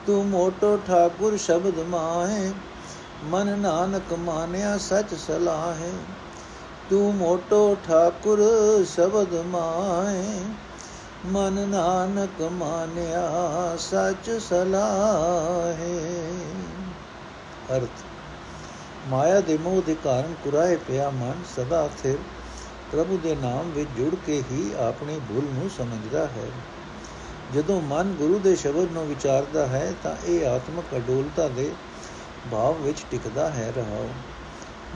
ਤੂੰ 0.06 0.24
ਮੋਟੋ 0.26 0.76
ਠਾਕੁਰ 0.86 1.36
ਸ਼ਬਦ 1.36 1.78
ਮਾਹੇ 1.88 2.52
ਮਨ 3.24 3.58
ਨਾਨਕ 3.58 4.12
ਮਾਨਿਆ 4.18 4.76
ਸਚ 4.78 5.14
ਸਲਾਹੇ 5.16 5.92
ਤੂੰ 6.90 7.14
ਮੋਟੋ 7.14 7.76
ਠਾਕੁਰ 7.86 8.42
ਸ਼ਬਦ 8.86 9.34
ਮਾਹੇ 9.46 10.40
ਮਨ 11.26 11.68
ਨਾਨਕ 11.68 12.42
ਮਾਨਿਆ 12.52 13.76
ਸਚ 13.80 14.30
ਸਲਾਹੇ 14.40 15.96
ਅਰਥ 17.70 18.07
ਮਾਇਆ 19.08 19.40
ਦੇ 19.40 19.58
ਮੋਹ 19.58 19.82
ਦੇ 19.82 19.96
ਕਾਰਨ 20.04 20.34
ਕੁਰਾਏ 20.44 20.76
ਪਿਆ 20.76 21.10
ਮਨ 21.10 21.34
ਸਦਾ 21.56 21.88
ਸਥਿਰ। 21.88 22.16
ਪ੍ਰਭੂ 22.92 23.18
ਦੇ 23.22 23.34
ਨਾਮ 23.34 23.70
ਵਿੱਚ 23.70 23.90
ਜੁੜ 23.96 24.14
ਕੇ 24.26 24.42
ਹੀ 24.52 24.74
ਆਪਣੀ 24.78 25.20
ਭੁੱਲ 25.28 25.46
ਨੂੰ 25.54 25.70
ਸਮਝਦਾ 25.78 26.26
ਹੈ। 26.26 26.48
ਜਦੋਂ 27.54 27.80
ਮਨ 27.80 28.14
ਗੁਰੂ 28.18 28.38
ਦੇ 28.38 28.56
ਸ਼ਬਦ 28.56 28.92
ਨੂੰ 28.92 29.06
ਵਿਚਾਰਦਾ 29.06 29.66
ਹੈ, 29.66 29.92
ਤਾਂ 30.02 30.16
ਇਹ 30.26 30.46
ਆਤਮਿਕ 30.46 30.96
ਅਡੋਲਤਾ 30.96 31.48
ਦੇ 31.48 31.70
ਭਾਵ 32.52 32.74
ਵਿੱਚ 32.74 33.04
ਟਿਕਦਾ 33.10 33.50
ਹੈ 33.50 33.72
ਰਹਾਉ 33.76 34.08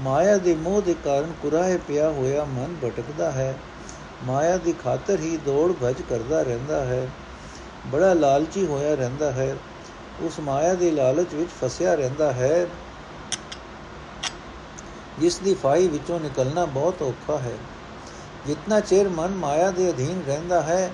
ਮਾਇਆ 0.01 0.37
ਦੇ 0.37 0.55
ਮੋਹ 0.55 0.83
ਦੇ 0.83 0.95
ਕਾਰਨ 1.05 1.33
ਕੁਰਾਏ 1.43 1.77
ਪਿਆ 1.77 2.11
ਹੋਇਆ 2.11 2.45
ਮਨ 2.45 2.77
ਭਟਕਦਾ 2.85 3.31
ਹੈ। 3.31 3.59
ਮਾਇਆ 4.25 4.57
ਦੀ 4.57 4.73
ਖਾਤਰ 4.73 5.21
ਹੀ 5.21 5.37
ਦੌੜ 5.37 5.73
ਭਜ 5.83 6.03
ਕਰਦਾ 6.11 6.43
ਰਹਿੰਦਾ 6.43 6.85
ਹੈ। 6.85 7.09
ਬੜਾ 7.87 8.15
ਲਾਲਚੀ 8.15 8.67
ਹੋਇਆ 8.67 8.95
ਰਹਿੰਦਾ 8.95 9.33
ਹੈ। 9.33 9.57
ਉਸ 10.21 10.41
ਮਾਇਆ 10.41 10.75
ਦੇ 10.75 10.91
ਲਾਲਚ 10.91 11.35
ਵਿੱਚ 11.35 11.51
ਫਸਿਆ 11.65 11.95
ਰਹਿੰਦਾ 11.95 12.33
ਹੈ। 12.33 12.67
ਜਿਸ 15.19 15.39
ਦੀ 15.39 15.55
ਫਾਈ 15.55 15.89
ਵਿੱਚੋਂ 15.89 16.21
ਨਿਕਲਣਾ 16.21 16.65
ਬਹੁਤ 16.65 17.03
ਔਖਾ 17.03 17.39
ਹੈ। 17.39 17.57
ਜਿੰਨਾ 18.47 18.81
ਚਿਰ 18.81 19.09
ਮਨ 19.09 19.31
ਮਾਇਆ 19.31 19.71
ਦੇ 19.71 19.91
ਅਧੀਨ 19.91 20.23
ਰਹਿੰਦਾ 20.27 20.63
ਹੈ, 20.63 20.93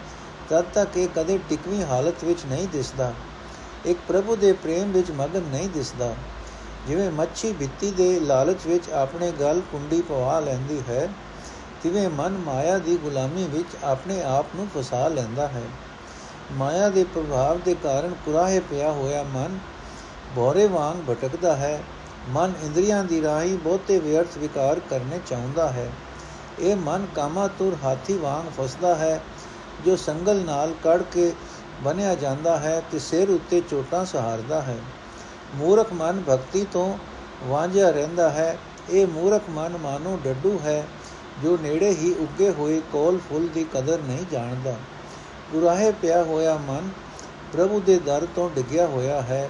ਤਦ 0.49 0.65
ਤੱਕ 0.75 0.97
ਇਹ 0.97 1.09
ਕਦੇ 1.17 1.39
ਟਿਕਵੀਂ 1.49 1.85
ਹਾਲਤ 1.85 2.25
ਵਿੱਚ 2.25 2.41
ਨਹੀਂ 2.47 2.69
ਦਿਸਦਾ। 2.69 3.13
ਇੱਕ 3.87 3.99
ਪ੍ਰਭੂ 4.09 4.37
ਦੇ 4.37 4.53
ਪ੍ਰੇਮ 4.53 4.93
ਵਿੱਚ 4.93 5.11
ਮਗਨ 5.11 5.43
ਨਹੀਂ 5.43 5.69
ਦਿਸਦਾ। 5.69 6.15
ਜਿਵੇਂ 6.89 7.11
ਮੱਛੀ 7.11 7.53
ਬਿੱਤੀ 7.53 7.91
ਦੇ 7.91 8.21
ਲਾਲਚ 8.21 8.67
ਵਿੱਚ 8.67 8.91
ਆਪਣੇ 8.91 9.33
ਗਲ 9.33 9.61
ਕੁੰਡੀ 9.73 10.03
ਪਵਾ 10.03 10.41
ਲੈਂਦੀ 10.41 10.83
ਹੈ, 10.89 11.09
ਤਿਵੇਂ 11.83 12.09
ਮਨ 12.09 12.39
ਮਾਇਆ 12.39 12.79
ਦੀ 12.79 12.97
ਗੁਲਾਮੀ 12.97 13.45
ਵਿੱਚ 13.45 13.77
ਆਪਣੇ 13.85 14.23
ਆਪ 14.23 14.47
ਨੂੰ 14.57 14.69
ਫਸਾ 14.77 15.09
ਲੈਂਦਾ 15.09 15.49
ਹੈ। 15.49 15.63
ਮਾਇਆ 16.53 16.89
ਦੇ 16.89 17.05
ਪ੍ਰਭਾਵ 17.05 17.61
ਦੇ 17.65 17.77
ਕਾਰਨ 17.83 18.15
ਕੁਰਾਹੇ 18.25 18.61
ਪਿਆ 18.61 18.93
ਹੋਇਆ 18.93 19.23
ਮਨ 19.23 19.59
ਭੋਰੇ 20.37 20.67
ਵਾਂਗ 20.67 21.11
ਭਟਕਦਾ 21.11 21.57
ਹੈ। 21.57 21.83
ਮਨ 22.29 22.53
ਇੰਦਰੀਆਂ 22.63 23.05
ਦੀ 23.05 23.23
ਰਾਹੀ 23.23 23.57
ਬਹੁਤੇ 23.57 23.99
ਵਿਅਰਥ 23.99 24.39
ਵਿਕਾਰ 24.39 24.81
ਕਰਨੇ 24.81 25.21
ਚਾਹੁੰਦਾ 25.27 25.69
ਹੈ। 25.69 25.91
ਇਹ 26.59 26.77
ਮਨ 26.77 27.07
ਕਾਮਾਤੁਰ 27.15 27.77
ਹਾਥੀ 27.85 28.17
ਵਾਂਗ 28.19 28.51
ਫਸਦਾ 28.59 28.95
ਹੈ, 28.95 29.21
ਜੋ 29.85 29.97
ਸੰਗਲ 29.97 30.45
ਨਾਲ 30.45 30.73
ਕੜ 30.85 31.03
ਕੇ 31.03 31.33
ਬਣਿਆ 31.83 32.15
ਜਾਂਦਾ 32.15 32.59
ਹੈ 32.59 32.83
ਤੇ 32.91 32.99
ਸਿਰ 32.99 33.31
ਉੱਤੇ 33.31 33.61
ਚੋਟਾਂ 33.61 34.05
ਸਹਾਰਦਾ 34.05 34.61
ਹੈ। 34.63 34.77
ਮੂਰਖ 35.55 35.93
ਮਨ 35.93 36.23
ਭਗਤੀ 36.29 36.67
ਤੋਂ 36.73 36.99
ਵਾਂਝਿਆ 37.45 37.91
ਰਹਿੰਦਾ 37.91 38.31
ਹੈ। 38.31 38.59
ਇਹ 38.91 39.07
ਮੂਰਖ 39.07 39.43
ਮਨ 39.51 39.77
ਮਾਨੋ 39.77 40.19
ਡੱਡੂ 40.25 40.59
ਹੈ, 40.65 40.87
ਜੋ 41.43 41.57
ਨੇੜੇ 41.63 41.91
ਹੀ 41.91 42.15
ਉੱਗੇ 42.15 42.51
ਹੋਏ 42.51 42.81
ਕੋਲ 42.93 43.19
ਫੁੱਲ 43.19 43.49
ਦੀ 43.49 43.65
ਕਦਰ 43.75 43.99
ਨਹੀਂ 43.99 44.25
ਜਾਣਦਾ। 44.31 44.75
ਗੁਰਾਹੇ 45.53 45.91
ਪਿਆ 45.93 46.23
ਹੋਇਆ 46.23 46.55
ਮਨ 46.57 46.89
ਪ੍ਰਭੂ 47.53 47.81
ਦੇ 47.81 47.99
ਦਰ 47.99 48.27
ਤੋਂ 48.37 48.51
ਡਿੱਗਿਆ 48.51 48.87
ਹੋਇਆ 48.87 49.21
ਹੈ, 49.23 49.49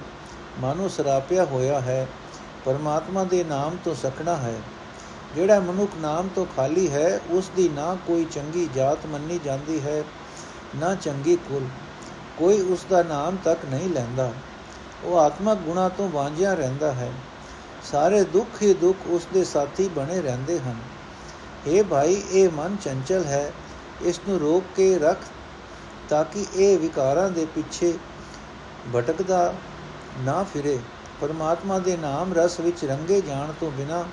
ਮਾਨੋ 0.59 0.87
ਸਰਾਪਿਆ 0.87 1.45
ਹੋਇਆ 1.45 1.79
ਹੈ। 1.79 2.07
ਪਰਮਾਤਮਾ 2.65 3.23
ਦੇ 3.23 3.43
ਨਾਮ 3.43 3.77
ਤੋਂ 3.83 3.95
ਸਕਣਾ 3.95 4.35
ਹੈ। 4.35 4.55
ਜਿਹੜਾ 5.35 5.59
ਮਨੁੱਖ 5.59 5.91
ਨਾਮ 5.97 6.29
ਤੋਂ 6.35 6.45
ਖਾਲੀ 6.45 6.91
ਹੈ, 6.91 7.19
ਉਸ 7.29 7.51
ਦੀ 7.55 7.69
ਨਾ 7.69 7.97
ਕੋਈ 8.07 8.25
ਚੰਗੀ 8.25 8.69
ਜਾਤ 8.75 9.05
ਮੰਨੀ 9.05 9.39
ਜਾਂਦੀ 9.45 9.81
ਹੈ, 9.81 10.03
ਨਾ 10.75 10.95
ਚੰਗੀ 10.95 11.35
ਕੁਲ। 11.35 11.65
ਕੋਈ 12.37 12.61
ਉਸ 12.61 12.85
ਦਾ 12.89 13.03
ਨਾਮ 13.03 13.37
ਤੱਕ 13.43 13.59
ਨਹੀਂ 13.65 13.89
ਲੈਂਦਾ। 13.89 14.33
ਉਹ 15.03 15.19
ਆਤਮਕ 15.19 15.57
ਗੁਣਾ 15.57 15.89
ਤੋਂ 15.89 16.09
ਵਾਂਝਿਆ 16.09 16.53
ਰਹਿੰਦਾ 16.53 16.91
ਹੈ। 16.91 17.11
ਸਾਰੇ 17.91 18.23
ਦੁੱਖ 18.23 18.61
ਹੀ 18.61 18.73
ਦੁੱਖ 18.73 18.97
ਉਸ 19.07 19.27
ਦੇ 19.33 19.43
ਸਾਥੀ 19.43 19.87
ਬਣੇ 19.87 20.21
ਰਹਿੰਦੇ 20.21 20.59
ਹਨ। 20.59 20.75
اے 21.67 21.83
ਭਾਈ, 21.83 22.23
ਇਹ 22.31 22.49
ਮਨ 22.49 22.75
ਚੰਚਲ 22.75 23.23
ਹੈ। 23.25 23.51
ਇਸ 24.01 24.19
ਨੂੰ 24.29 24.39
ਰੋਕ 24.39 24.63
ਕੇ 24.75 24.99
ਰੱਖ 24.99 25.17
ਤਾਂ 26.09 26.23
ਕਿ 26.25 26.45
ਇਹ 26.55 26.77
ਵਿਕਾਰਾਂ 26.77 27.29
ਦੇ 27.29 27.45
ਪਿੱਛੇ 27.45 27.93
ਭਟਕਦਾ 28.95 29.53
ਨਾ 30.19 30.43
ਫਿਰੇ। 30.43 30.79
ਪਰਮਾਤਮਾ 31.21 31.79
ਦੇ 31.79 31.97
ਨਾਮ 31.97 32.33
ਰਸ 32.33 32.59
ਵਿੱਚ 32.59 32.85
ਰੰਗੇ 32.85 33.21
ਜਾਣ 33.21 33.53
ਤੋਂ 33.59 33.71
ਬਿਨਾ 33.71 34.03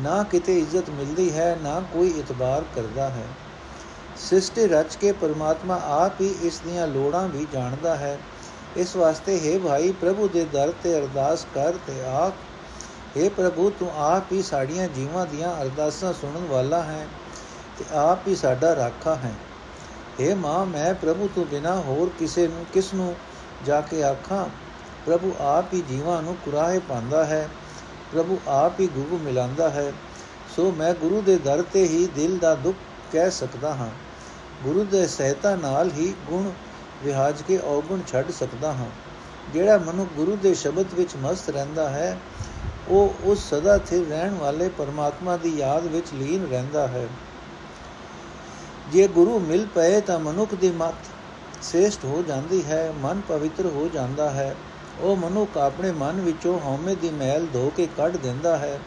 ਨਾ 0.00 0.22
ਕਿਤੇ 0.22 0.58
ਇੱਜ਼ਤ 0.58 0.90
ਮਿਲਦੀ 0.90 1.32
ਹੈ, 1.32 1.58
ਨਾ 1.62 1.82
ਕੋਈ 1.92 2.08
ਇਤਬਾਰ 2.08 2.64
ਕਰਦਾ 2.74 3.08
ਹੈ। 3.08 3.26
ਸ੍ਰਿਸ਼ਟੀ 4.16 4.66
ਰਚ 4.66 4.96
ਕੇ 4.96 5.12
ਪਰਮਾਤਮਾ 5.12 5.80
ਆਪ 5.84 6.20
ਹੀ 6.20 6.34
ਇਸ 6.42 6.60
ਦੀਆਂ 6.66 6.86
ਲੋੜਾਂ 6.86 7.28
ਵੀ 7.28 7.46
ਜਾਣਦਾ 7.52 7.96
ਹੈ। 7.96 8.18
ਇਸ 8.76 8.96
ਵਾਸਤੇ 8.96 9.38
ਹੈ 9.38 9.58
ਭਾਈ, 9.58 9.92
ਪ੍ਰਭੂ 9.92 10.28
ਦੇ 10.28 10.44
ਦਰ 10.44 10.72
ਤੇ 10.82 10.98
ਅਰਦਾਸ 10.98 11.46
ਕਰ 11.54 11.74
ਤੇ 11.86 12.04
ਆਖ। 12.04 12.32
हे 13.18 13.30
ਪ੍ਰਭੂ, 13.30 13.70
ਤੂੰ 13.70 13.90
ਆਪ 13.96 14.32
ਹੀ 14.32 14.42
ਸਾਡੀਆਂ 14.42 14.88
ਜੀਵਾਂ 14.88 15.26
ਦੀਆਂ 15.26 15.62
ਅਰਦਾਸਾਂ 15.62 16.12
ਸੁਣਨ 16.12 16.46
ਵਾਲਾ 16.46 16.82
ਹੈ 16.82 17.06
ਤੇ 17.78 17.84
ਆਪ 17.94 18.28
ਹੀ 18.28 18.36
ਸਾਡਾ 18.36 18.74
ਰਾਖਾ 18.76 19.14
ਹੈ। 19.14 19.34
हे 20.20 20.36
ਮਾਂ, 20.36 20.66
ਮੈਂ 20.66 20.94
ਪ੍ਰਭੂ 20.94 21.28
ਤੋਂ 21.34 21.44
ਬਿਨਾ 21.44 21.74
ਹੋਰ 21.80 22.10
ਕਿਸੇ 22.18 22.48
ਨੂੰ, 22.48 22.66
ਕਿਸ 22.72 22.94
ਨੂੰ 22.94 23.14
ਜਾ 23.66 23.80
ਕੇ 23.80 24.04
ਆਖਾਂ? 24.04 24.46
ਪ੍ਰਭੂ 25.06 25.34
ਆਪ 25.40 25.74
ਹੀ 25.74 25.82
ਜੀਵਾਂ 25.88 26.22
ਨੂੰ 26.22 26.36
ਕੁਰਾਹੇ 26.44 26.78
ਪਾਉਂਦਾ 26.78 27.24
ਹੈ, 27.24 27.48
ਪ੍ਰਭੂ 28.12 28.40
ਆਪ 28.48 28.80
ਹੀ 28.80 28.86
ਗੁਰੂ 28.86 29.18
ਮਿਲਾਂਦਾ 29.18 29.70
ਹੈ। 29.70 29.92
ਸੋ 30.56 30.70
ਮੈਂ 30.70 30.94
ਗੁਰੂ 30.94 31.20
ਦੇ 31.20 31.36
ਦਰ 31.36 31.62
ਤੇ 31.72 31.88
ਹੀ 31.88 32.06
ਦਿਲ 32.06 32.38
ਦਾ 32.38 32.54
ਦੁੱਖ 32.54 32.76
ਕਹਿ 33.12 33.30
ਸਕਦਾ 33.30 33.74
ਹਾਂ। 33.74 33.90
ਗੁਰੂ 34.64 34.84
ਦੇ 34.84 35.06
ਸਹਿਤਾ 35.06 35.56
ਨਾਲ 35.56 35.90
ਹੀ 35.90 36.14
ਗੁਣ 36.26 36.50
ਵਿਹਾਜ 37.04 37.42
ਕੇ 37.42 37.58
ਔਗੁਣ 37.58 38.00
ਛੱਡ 38.08 38.30
ਸਕਦਾ 38.30 38.72
ਹਾਂ। 38.72 38.86
ਜਿਹੜਾ 39.52 39.78
ਮਨੁ 39.78 40.06
ਗੁਰੂ 40.16 40.36
ਦੇ 40.36 40.54
ਸ਼ਬਦ 40.54 40.94
ਵਿੱਚ 40.94 41.16
ਮਸਤ 41.22 41.50
ਰਹਿੰਦਾ 41.50 41.88
ਹੈ, 41.88 42.18
ਉਹ 42.88 43.14
ਉਸ 43.24 43.50
ਸਦਾ 43.50 43.78
ਸਥਿਰ 43.78 44.06
ਰਹਿਣ 44.08 44.34
ਵਾਲੇ 44.34 44.68
ਪਰਮਾਤਮਾ 44.68 45.36
ਦੀ 45.36 45.56
ਯਾਦ 45.56 45.86
ਵਿੱਚ 45.86 46.06
ਲੀਨ 46.14 46.46
ਰਹਿੰਦਾ 46.50 46.86
ਹੈ। 46.86 47.08
ਜੇ 48.92 49.08
ਗੁਰੂ 49.08 49.38
ਮਿਲ 49.38 49.66
ਪਏ 49.74 50.00
ਤਾਂ 50.00 50.18
ਮਨੁੱਖ 50.18 50.54
ਦੀ 50.54 50.70
ਮਤ 50.70 50.94
ਸ੍ਰੇਸ਼ਟ 51.62 52.04
ਹੋ 52.04 52.24
ਜਾਂਦੀ 52.28 52.64
ਹੈ, 52.64 52.92
ਮਨ 53.02 53.20
ਪਵਿੱਤਰ 53.28 53.66
ਹੋ 53.66 53.90
ਜਾਂਦਾ 53.94 54.30
ਹੈ। 54.30 54.54
ਉਹ 55.00 55.16
ਮਨੁੱਖ 55.16 55.56
ਆਪਣੇ 55.56 55.92
ਮਨ 55.92 56.20
ਵਿੱਚੋਂ 56.20 56.60
ਹਉਮੈ 56.60 56.94
ਦੀ 56.94 57.10
ਮੈਲ 57.10 57.46
ਧੋ 57.52 57.72
ਕੇ 57.76 57.88
ਕੱਢ 57.96 58.16
ਦਿੰਦਾ 58.16 58.58
ਹੈ। 58.58 58.80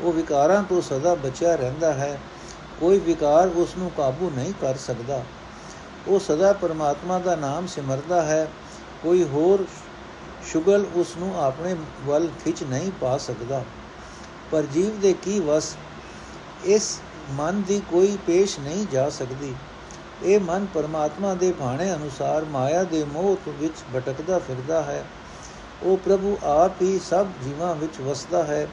ਉਹ 0.00 0.12
ਵਿਕਾਰਾਂ 0.12 0.62
ਤੋਂ 0.62 0.82
ਸਦਾ 0.82 1.14
ਬਚਿਆ 1.14 1.54
ਰਹਿੰਦਾ 1.54 1.92
ਹੈ। 1.92 2.20
ਕੋਈ 2.80 2.98
ਵਿਕਾਰ 2.98 3.48
ਉਸ 3.48 3.76
ਨੂੰ 3.78 3.90
ਕਾਬੂ 3.96 4.30
ਨਹੀਂ 4.36 4.52
ਕਰ 4.60 4.76
ਸਕਦਾ। 4.76 5.24
ਉਹ 6.08 6.20
ਸਦਾ 6.20 6.52
ਪਰਮਾਤਮਾ 6.52 7.18
ਦਾ 7.18 7.36
ਨਾਮ 7.36 7.66
ਸਿਮਰਦਾ 7.66 8.22
ਹੈ। 8.22 8.48
ਕੋਈ 9.02 9.24
ਹੋਰ 9.24 9.64
ਸ਼ੁਗਲ 10.46 10.86
ਉਸ 10.94 11.16
ਨੂੰ 11.16 11.44
ਆਪਣੇ 11.44 11.76
ਵੱਲ 12.06 12.28
ਖਿੱਚ 12.44 12.62
ਨਹੀਂ 12.62 12.92
ਪਾ 13.00 13.18
ਸਕਦਾ। 13.18 13.64
ਪਰ 14.50 14.62
ਜੀਵ 14.62 15.00
ਦੇ 15.00 15.12
ਕੀ 15.12 15.40
ਵਸ, 15.40 15.76
ਇਸ 16.64 17.00
ਮਨ 17.30 17.62
ਦੀ 17.62 17.82
ਕੋਈ 17.90 18.18
ਪੇਸ਼ 18.26 18.60
ਨਹੀਂ 18.60 18.86
ਜਾ 18.92 19.10
ਸਕਦੀ। 19.10 19.54
ਇਹ 20.22 20.40
ਮਨ 20.40 20.66
ਪਰਮਾਤਮਾ 20.74 21.34
ਦੇ 21.34 21.52
ਭਾਣੇ 21.52 21.94
ਅਨੁਸਾਰ 21.94 22.44
ਮਾਇਆ 22.44 22.82
ਦੇ 22.82 23.04
ਮੋਹ 23.04 23.36
ਵਿੱਚ 23.48 23.74
ਭਟਕਦਾ 23.96 24.38
ਫਿਰਦਾ 24.38 24.82
ਹੈ। 24.82 25.04
ਉਹ 25.82 25.96
ਪ੍ਰਭੂ 25.96 26.38
ਆਪ 26.44 26.82
ਹੀ 26.82 27.00
ਸਭ 27.10 27.26
ਜੀਵਾਂ 27.44 27.74
ਵਿੱਚ 27.74 28.00
ਵਸਦਾ 28.00 28.44
ਹੈ। 28.44 28.68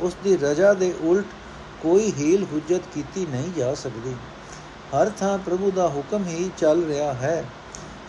ਉਸ 0.00 0.16
ਦੀ 0.24 0.36
ਰਜਾ 0.36 0.72
ਦੇ 0.72 0.94
ਉਲਟ 1.00 1.24
ਕੋਈ 1.82 2.12
ਹੀਲ 2.18 2.44
ਹੁਜਤ 2.44 2.82
ਕੀਤੀ 2.94 3.26
ਨਹੀਂ 3.30 3.52
ਜਾ 3.56 3.74
ਸਕਦੀ। 3.74 4.14
ਹਰ 4.96 5.10
ਥਾਂ 5.20 5.38
ਪ੍ਰਭੂ 5.38 5.70
ਦਾ 5.70 5.88
ਹੁਕਮ 5.88 6.24
ਹੀ 6.24 6.50
ਚੱਲ 6.58 6.84
ਰਿਹਾ 6.84 7.12
ਹੈ। 7.12 7.44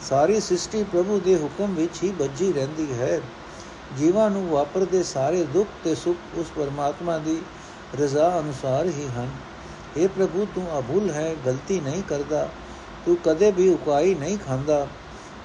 ਸਾਰੀ 0.09 0.39
ਸ੍ਰਿਸ਼ਟੀ 0.39 0.83
ਪ੍ਰਭੂ 0.83 1.19
ਦੇ 1.19 1.35
ਹੁਕਮ 1.35 1.75
ਵਿੱਚ 1.75 2.03
ਹੀ 2.03 2.09
ਬੱਜੀ 2.09 2.53
ਰਹਿੰਦੀ 2.53 2.93
ਹੈ। 2.93 3.21
ਜੀਵਾਂ 3.97 4.29
ਨੂੰ 4.29 4.47
ਵਾਪਰਦੇ 4.47 5.03
ਸਾਰੇ 5.03 5.43
ਦੁੱਖ 5.43 5.69
ਤੇ 5.83 5.95
ਸੁੱਖ 5.95 6.37
ਉਸ 6.37 6.45
ਪਰਮਾਤਮਾ 6.55 7.17
ਦੀ 7.17 7.41
ਰਜ਼ਾ 8.01 8.39
ਅਨੁਸਾਰ 8.39 8.85
ਹੀ 8.85 9.09
ਹਨ। 9.17 9.29
اے 9.97 10.09
ਪ੍ਰਭੂ, 10.09 10.47
ਤੂੰ 10.55 10.79
ਅਭੁੱਲ 10.79 11.09
ਹੈ, 11.09 11.35
ਗਲਤੀ 11.45 11.79
ਨਹੀਂ 11.79 12.03
ਕਰਦਾ। 12.03 12.49
ਤੂੰ 13.05 13.17
ਕਦੇ 13.23 13.51
ਵੀ 13.51 13.69
ਉਕਾਈ 13.69 14.15
ਨਹੀਂ 14.15 14.37
ਖਾਂਦਾ। 14.37 14.87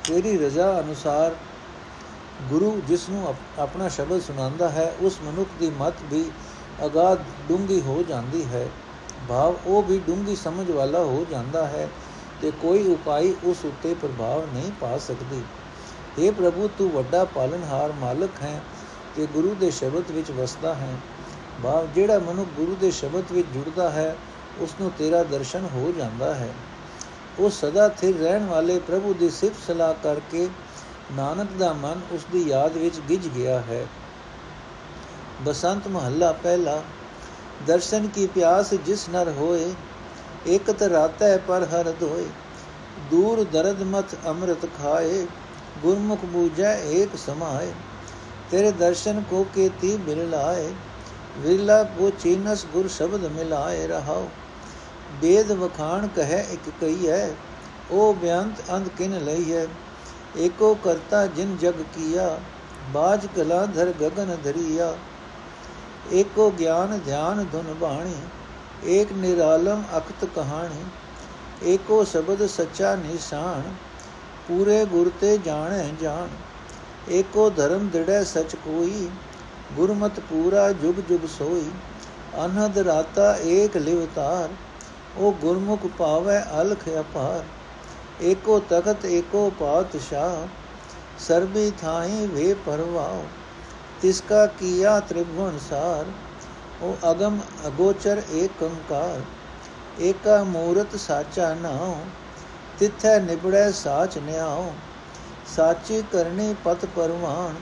ਤੇਰੀ 0.04 0.38
ਰਜ਼ਾ 0.38 0.80
ਅਨੁਸਾਰ 0.80 1.36
ਗੁਰੂ 2.42 2.80
ਜਿਸ 2.88 3.08
ਨੂੰ 3.08 3.34
ਆਪਣਾ 3.58 3.88
ਸ਼ਬਦ 3.88 4.20
ਸੁਣਾਉਂਦਾ 4.22 4.68
ਹੈ, 4.68 4.92
ਉਸ 5.00 5.18
ਮਨੁੱਖ 5.24 5.48
ਦੀ 5.60 5.70
ਮਤ 5.70 5.94
ਵੀ 6.10 6.30
ਅਗਾਧ 6.84 7.18
ਡੂੰਗੀ 7.48 7.80
ਹੋ 7.80 8.02
ਜਾਂਦੀ 8.08 8.44
ਹੈ। 8.44 8.68
ਭਾਵ 9.28 9.54
ਉਹ 9.66 9.82
ਵੀ 9.82 9.98
ਡੂੰਗੀ 9.98 10.36
ਸਮਝ 10.36 10.70
ਵਾਲਾ 10.70 10.98
ਹੋ 10.98 11.24
ਜਾਂਦਾ 11.30 11.66
ਹੈ 11.66 11.88
ਤੇ 12.42 12.50
ਕੋਈ 12.62 12.86
ਉਪਾਈ 12.88 13.34
ਉਸ 13.44 13.64
ਉੱਤੇ 13.64 13.94
ਪ੍ਰਭਾਵ 13.94 14.44
ਨਹੀਂ 14.54 14.70
ਪਾ 14.80 14.98
ਸਕਦੀ। 14.98 15.42
اے 16.18 16.32
ਪ੍ਰਭੂ, 16.32 16.68
ਤੂੰ 16.78 16.90
ਵੱਡਾ 16.90 17.24
ਪਾਲਨਹਾਰ 17.24 17.92
ਮਾਲਕ 17.92 18.42
ਹੈ 18.42 18.60
ਤੇ 19.16 19.26
ਗੁਰੂ 19.26 19.54
ਦੇ 19.54 19.70
ਸ਼ਬਦ 19.70 20.10
ਵਿੱਚ 20.10 20.30
ਵਸਦਾ 20.30 20.74
ਹੈ। 20.74 20.94
ਭਾਵ 21.62 21.88
ਜਿਹੜਾ 21.94 22.18
ਮਨੁੱਖ 22.18 22.48
ਗੁਰੂ 22.56 22.76
ਦੇ 22.80 22.90
ਸ਼ਬਦ 22.90 23.32
ਵਿੱਚ 23.32 23.48
ਜੁੜਦਾ 23.54 23.90
ਹੈ 23.90 24.16
ਉਸ 24.60 24.74
ਨੂੰ 24.80 24.90
ਤੇਰਾ 24.98 25.22
ਦਰਸ਼ਨ 25.22 25.68
ਹੋ 25.74 25.92
ਜਾਂਦਾ 25.98 26.34
ਹੈ। 26.34 26.48
ਉਹ 27.38 27.50
ਸਦਾ 27.50 27.88
ਸਥਿਰ 27.88 28.16
ਰਹਿਣ 28.16 28.46
ਵਾਲੇ 28.46 28.78
ਪ੍ਰਭੂ 28.78 29.14
ਦੀ 29.14 29.30
ਸਿਫਤ 29.30 29.66
ਸਲਾਹ 29.66 29.94
ਕਰਕੇ 30.02 30.48
ਨਾਨਕ 31.16 31.48
ਦਾ 31.58 31.72
ਮਨ 31.72 32.00
ਉਸ 32.12 32.20
ਦੀ 32.32 32.42
ਯਾਦ 32.48 32.76
ਵਿੱਚ 32.76 33.00
ਗਿਜ 33.08 33.28
ਗਿਆ 33.28 33.60
ਹੈ। 33.60 33.86
ਬਸੰਤ 35.44 35.88
ਮਹੱਲਾ 35.88 36.32
ਪਹਿਲਾ, 36.32 36.82
ਦਰਸ਼ਨ 37.66 38.08
ਕੀ 38.08 38.26
ਪਿਆਸ 38.26 38.74
ਜਿਸ 38.74 39.08
ਨਰ 39.08 39.28
ਹੋਏ, 39.28 39.72
ਇਕ 40.46 40.82
ਰਾਤੈ 40.82 41.36
ਪਰ 41.38 41.64
ਹਰ 41.64 41.92
ਧੋਏ, 42.00 42.26
ਦੂਰ 43.10 43.44
ਦਰਦ 43.44 43.82
ਮਤ 43.82 44.14
ਅੰਮ੍ਰਿਤ 44.26 44.66
ਖਾਏ, 44.78 45.26
ਗੁਰਮੁਖ 45.82 46.24
ਬੂਝੈ 46.24 46.74
ਏਕ 46.82 47.16
ਸਮਾਏ, 47.16 47.72
ਤੇਰੇ 48.50 48.70
ਦਰਸ਼ਨ 48.72 49.22
ਕੋ 49.30 49.46
ਕੇਤੀ 49.54 49.96
ਬਿਲ 49.96 50.30
ਲਾਏ, 50.30 50.72
ਵਿਰਲਾ 51.38 51.82
ਕੋ 51.82 52.10
ਚੀਨਸ 52.10 52.66
ਗੁਰ 52.72 52.88
ਸ਼ਬਦ 52.88 53.24
ਮਿਲਾਏ 53.26 53.86
ਰਹਾਓ 53.86 54.28
ਬੇਦ 55.20 55.52
ਵਖਾਣ 55.52 56.06
ਕਹੈ 56.06 56.46
ਇਕ 56.52 56.70
ਕਈ 56.80 57.08
ਹੈ 57.08 57.34
ਉਹ 57.90 58.14
ਬਿਆੰਤ 58.14 58.70
ਅੰਧ 58.70 58.88
ਕਿਨ 58.88 59.18
ਲਈ 59.24 59.52
ਹੈ 59.52 59.66
ਏਕੋ 60.36 60.74
ਕਰਤਾ 60.74 61.26
ਜਿਨ 61.26 61.56
ਜਗ 61.56 61.74
ਕੀਆ, 61.94 62.38
ਬਾਜ 62.92 63.26
ਕਲਾ 63.26 63.66
ਧਰ 63.66 63.92
ਗगन 64.02 64.36
ਧਰੀਆ। 64.44 64.96
ਏਕੋ 66.12 66.50
ਗਿਆਨ 66.50 66.98
ਧਿਆਨ 66.98 67.46
ਧੁਨ 67.52 67.74
ਬਾਣੀ, 67.74 68.14
ਏਕ 68.86 69.12
ਨਿਰਾਲਮ 69.12 69.82
ਅਖਤ 69.96 70.24
ਕਹਾਣੀ, 70.24 70.84
ਏਕੋ 71.62 72.04
ਸ਼ਬਦ 72.04 72.46
ਸੱਚਾ 72.46 72.94
ਨਿਸ਼ਾਨ, 72.96 73.62
ਪੂਰੇ 74.48 74.84
ਗੁਰ 74.84 75.10
ਤੇ 75.20 75.38
ਜਾਣੈ 75.38 75.88
ਜਾਣ। 76.02 76.28
ਏਕੋ 77.10 77.50
ਧਰਮ 77.50 77.88
ਦਿੜੈ 77.88 78.24
ਸਚ 78.24 78.54
ਕੋਈ, 78.54 79.08
ਗੁਰਮਤ 79.76 80.20
ਪੂਰਾ 80.20 80.72
ਜੁਗ 80.72 80.94
ਜੁਗ 81.08 81.26
ਸੋਈ। 81.38 81.70
ਅਨਹਦ 82.44 82.78
ਰਾਤਾ 82.78 83.36
ਏਕ 83.36 83.76
ਲਿਵਤਾਰ 83.76 84.48
ਉਹ 85.16 85.32
ਗੁਰਮੁਖ 85.32 85.86
ਪਾਵੈ 85.98 86.44
ਅਲਖ 86.60 86.88
ਅਪਾਰ। 87.00 87.42
ਏਕੋ 88.20 88.58
ਤਖਤ 88.60 89.04
ਏਕੋ 89.06 89.50
ਪਾਤਸ਼ਾਹ 89.58 90.46
ਸਰਬੀ 91.18 91.70
ਥਾਈ 91.72 92.26
ਵੇ 92.26 92.52
ਪਰਵਾਉ 92.66 93.22
ਤਿਸ 94.02 94.20
ਕਾ 94.20 94.44
ਕੀਆ 94.58 94.98
ਤ੍ਰਿਭੁਵਨ 95.00 95.58
ਸਾਰ 95.60 96.06
ਉਹ 96.82 97.10
ਅਗਮ 97.10 97.38
ਅਗੋਚਰ 97.66 98.22
ਏਕ 98.32 98.62
ਅੰਕਾਰ 98.62 99.20
ਏਕਾ 100.00 100.42
ਮੂਰਤ 100.44 100.96
ਸਾਚਾ 100.96 101.52
ਨਾਉ 101.54 101.94
ਤਿਥੈ 102.78 103.18
ਨਿਬੜੈ 103.20 103.70
ਸਾਚ 103.72 104.18
ਨਿਆਉ 104.18 104.70
ਸਾਚੀ 105.56 106.02
ਕਰਨੀ 106.12 106.54
ਪਤ 106.64 106.84
ਪਰਵਾਨ 106.86 107.54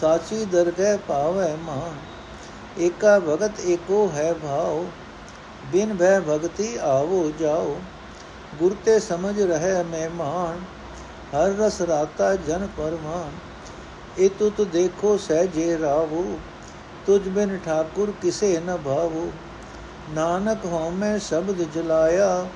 ਸਾਚੀ 0.00 0.44
ਦਰਗਹਿ 0.44 0.96
ਪਾਵੈ 1.08 1.54
ਮਾਨ 1.56 1.96
ਏਕਾ 2.80 3.18
ਭਗਤ 3.20 3.60
ਏਕੋ 3.62 4.08
ਹੈ 4.08 4.32
ਭਾਉ 4.34 4.84
ਬਿਨ 5.72 5.94
ਭੈ 5.96 6.18
ਭਗਤੀ 6.20 6.76
ਆਵੋ 6.84 7.30
ਜਾਓ 7.40 7.76
ਗੁਰ 8.58 8.76
ਤੇ 8.84 8.98
ਸਮਝ 9.00 9.40
ਰਹਿ 9.40 9.82
ਮਹਿਮਾਨ, 9.82 10.60
ਹਰ 11.36 11.48
ਰਸ 11.48 11.80
ਰਾਤਾ 11.80 12.34
ਜਨ 12.36 12.68
ਪਰਮਾਨ 12.76 13.30
ਇਹ 14.18 14.30
ਤੁਤ 14.38 14.60
ਦੇਖੋ 14.60 15.16
ਸਹਿਜੇ 15.16 15.78
ਰਾਵੋ 15.78 16.38
ਤੁਝ 17.06 17.28
ਬਿਨ 17.28 17.58
ਠਾਕੁਰ 17.64 18.12
ਕਿਸੇ 18.22 18.60
ਨ 18.66 18.76
ਭਾਵੋ। 18.76 19.32
ਨਾਨਕ 20.10 20.64
ਹਉਮੈ 20.64 21.18
ਸ਼ਬਦ 21.18 21.62
ਜਲਾਇਆ, 21.74 22.46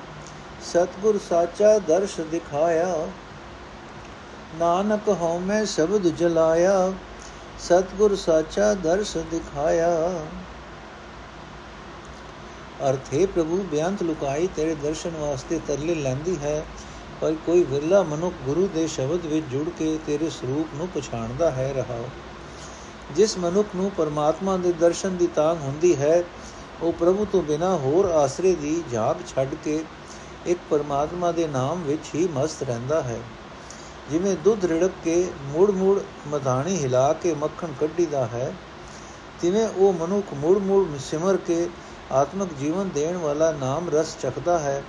ਸਤਗੁਰ 0.63 1.19
ਸਾਚਾ 1.29 1.77
ਦਰਸ਼ 1.79 2.19
ਦਿਖਾਇਆ। 2.21 3.07
ਨਾਨਕ 4.59 5.09
ਹਉਮੈ 5.09 5.65
ਸ਼ਬਦ 5.65 6.07
ਜਲਾਇਆ, 6.07 6.93
ਸਤਗੁਰ 7.59 8.15
ਸਾਚਾ 8.15 8.73
ਦਰਸ਼ 8.73 9.17
ਦਿਖਾਇਆ। 9.17 9.97
ਅਰਥ, 12.83 13.13
ਹੈ 13.13 13.25
ਪ੍ਰਭੂ, 13.25 13.57
ਬਿਆੰਤ 13.71 14.03
ਲੁਕਾਈ 14.03 14.47
ਤੇਰੇ 14.55 14.75
ਦਰਸ਼ਨ 14.75 15.09
ਵਾਸਤੇ 15.09 15.59
ਤਰਲੇ 15.67 15.95
ਲੈਂਦੀ 15.95 16.37
ਹੈ, 16.37 16.65
ਪਰ 17.21 17.33
ਕੋਈ 17.45 17.63
ਵਿਰਲਾ 17.63 18.03
ਮਨੁੱਖ 18.03 18.35
ਗੁਰੂ 18.45 18.67
ਦੇ 18.67 18.87
ਸ਼ਬਦ 18.87 19.25
ਵਿੱਚ 19.25 19.45
ਜੁੜ 19.45 19.69
ਕੇ 19.69 19.99
ਤੇਰੇ 20.07 20.29
ਸਰੂਪ 20.29 20.67
ਨੂੰ 20.75 20.87
ਪਛਾਣਦਾ 20.87 21.51
ਹੈ 21.51 21.73
ਰਹਾਓ। 21.73 22.09
ਜਿਸ 23.15 23.37
ਮਨੁੱਖ 23.37 23.67
ਨੂੰ 23.75 23.91
ਪਰਮਾਤਮਾ 23.91 24.57
ਦੇ 24.57 24.71
ਦਰਸ਼ਨ 24.71 25.17
ਦੀ 25.17 25.27
ਤਾਂਗ 25.27 25.57
ਹੁੰਦੀ 25.61 25.95
ਹੈ, 25.95 26.23
ਉਹ 26.81 26.93
ਪ੍ਰਭੂ 26.93 27.27
ਤੋਂ 27.31 27.41
ਬਿਨਾ 27.43 27.75
ਹੋਰ 27.75 28.05
ਆਸਰੇ 28.05 28.55
ਦੀ 28.55 28.83
ਝਾਕ 28.91 29.17
ਛੱਡ 29.27 29.55
ਕੇ 29.63 29.83
ਇੱਕ 30.45 30.59
ਪਰਮਾਤਮਾ 30.69 31.31
ਦੇ 31.31 31.47
ਨਾਮ 31.47 31.83
ਵਿੱਚ 31.83 32.15
ਹੀ 32.15 32.27
ਮਸਤ 32.27 32.63
ਰਹਿੰਦਾ 32.63 33.01
ਹੈ। 33.01 33.19
ਜਿਵੇਂ 34.11 34.35
ਦੁੱਧ 34.43 34.65
ਰਿੜਕ 34.65 34.91
ਕੇ 35.03 35.31
ਮੂੜ-ਮੂੜ 35.43 35.99
ਮਧਾਣੀ 36.27 36.77
ਹਿਲਾ 36.83 37.13
ਕੇ 37.13 37.33
ਮੱਖਣ 37.33 37.67
ਕੱਢੀਦਾ 37.79 38.25
ਹੈ, 38.25 38.53
ਤਿਵੇਂ 39.41 39.67
ਉਹ 39.67 39.93
ਮਨੁੱਖ 39.93 40.33
ਮੂੜ-ਮੂੜ 40.33 40.87
ਸਿਮਰ 40.99 41.37
ਕੇ 41.37 41.69
ਆਤਮਿਕ 42.11 42.53
ਜੀਵਨ 42.53 42.89
ਦੇਣ 42.89 43.17
ਵਾਲਾ 43.17 43.51
ਨਾਮ 43.51 43.89
ਰਸ 43.89 44.15
ਚਖਦਾ 44.21 44.59
ਹੈ 44.59 44.83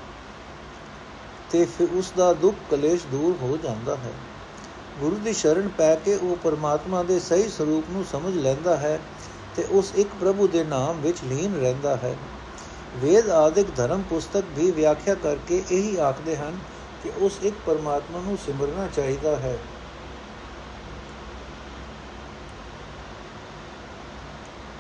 ਤੇ 1.51 1.65
ਫਿਰ 1.65 1.89
ਉਸ 1.93 2.13
ਦਾ 2.17 2.33
ਦੁੱਖ 2.33 2.57
ਕਲੇਸ਼ 2.71 3.07
ਦੂਰ 3.07 3.37
ਹੋ 3.43 3.57
ਜਾਂਦਾ 3.57 3.97
ਹੈ। 3.97 4.13
ਗੁਰੂ 5.01 5.17
ਦੀ 5.17 5.33
ਸ਼ਰਨ 5.33 5.69
ਪੈ 5.69 5.95
ਕੇ 5.95 6.15
ਉਹ 6.15 6.37
ਪਰਮਾਤਮਾ 6.37 7.03
ਦੇ 7.03 7.21
ਸਹੀ 7.21 7.49
ਸਰੂਪ 7.49 7.85
ਨੂੰ 7.91 8.05
ਸਮਝ 8.05 8.35
ਲੈਂਦਾ 8.35 8.77
ਹੈ 8.77 8.99
ਤੇ 9.57 9.65
ਉਸ 9.71 9.93
ਇੱਕ 9.95 10.09
ਪ੍ਰਭੂ 10.21 10.49
ਦੇ 10.49 10.65
ਨਾਮ 10.65 11.01
ਵਿੱਚ 11.01 11.19
ਲੀਨ 11.25 11.61
ਰਹਿੰਦਾ 11.61 11.97
ਹੈ। 11.97 12.15
ਵੇਦ 12.97 13.29
ਆਦਿਕ 13.29 13.67
ਧਰਮ 13.77 14.03
ਪੁਸਤਕ 14.03 14.45
ਵੀ 14.55 14.71
ਵਿਆਖਿਆ 14.71 15.15
ਕਰਕੇ 15.15 15.63
ਇਹੀ 15.71 15.97
ਆਖਦੇ 15.97 16.37
ਹਨ 16.37 16.59
ਕਿ 17.03 17.13
ਉਸ 17.19 17.39
ਇੱਕ 17.43 17.57
ਪਰਮਾਤਮਾ 17.67 18.21
ਨੂੰ 18.21 18.39
ਸਿਮਰਨਾ 18.47 18.89
ਚਾਹੀਦਾ 18.97 19.37
ਹੈ। 19.37 19.59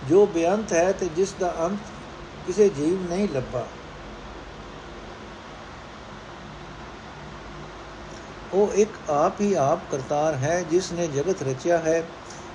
ਜੋ 0.08 0.26
ਬੇਅੰਤ 0.26 0.72
ਹੈ 0.72 0.92
ਤੇ 0.92 1.08
ਜਿਸ 1.16 1.34
ਦਾ 1.40 1.54
ਅੰਤ 1.60 1.78
ਕਿਸੇ 2.48 2.68
ਜੀਵ 2.68 3.00
ਨਹੀਂ 3.08 3.28
ਲੱਭਾ 3.28 3.64
ਉਹ 8.54 8.72
ਇੱਕ 8.74 8.90
ਆਪ 9.10 9.40
ਹੀ 9.40 9.52
ਆਪ 9.54 9.80
ਕਰਤਾਰ 9.90 10.34
ਹੈ 10.34 10.60
ਜਿਸ 10.70 10.90
ਨੇ 10.92 11.06
ਜਗਤ 11.06 11.42
ਰਚਿਆ 11.42 11.78
ਹੈ 11.78 12.02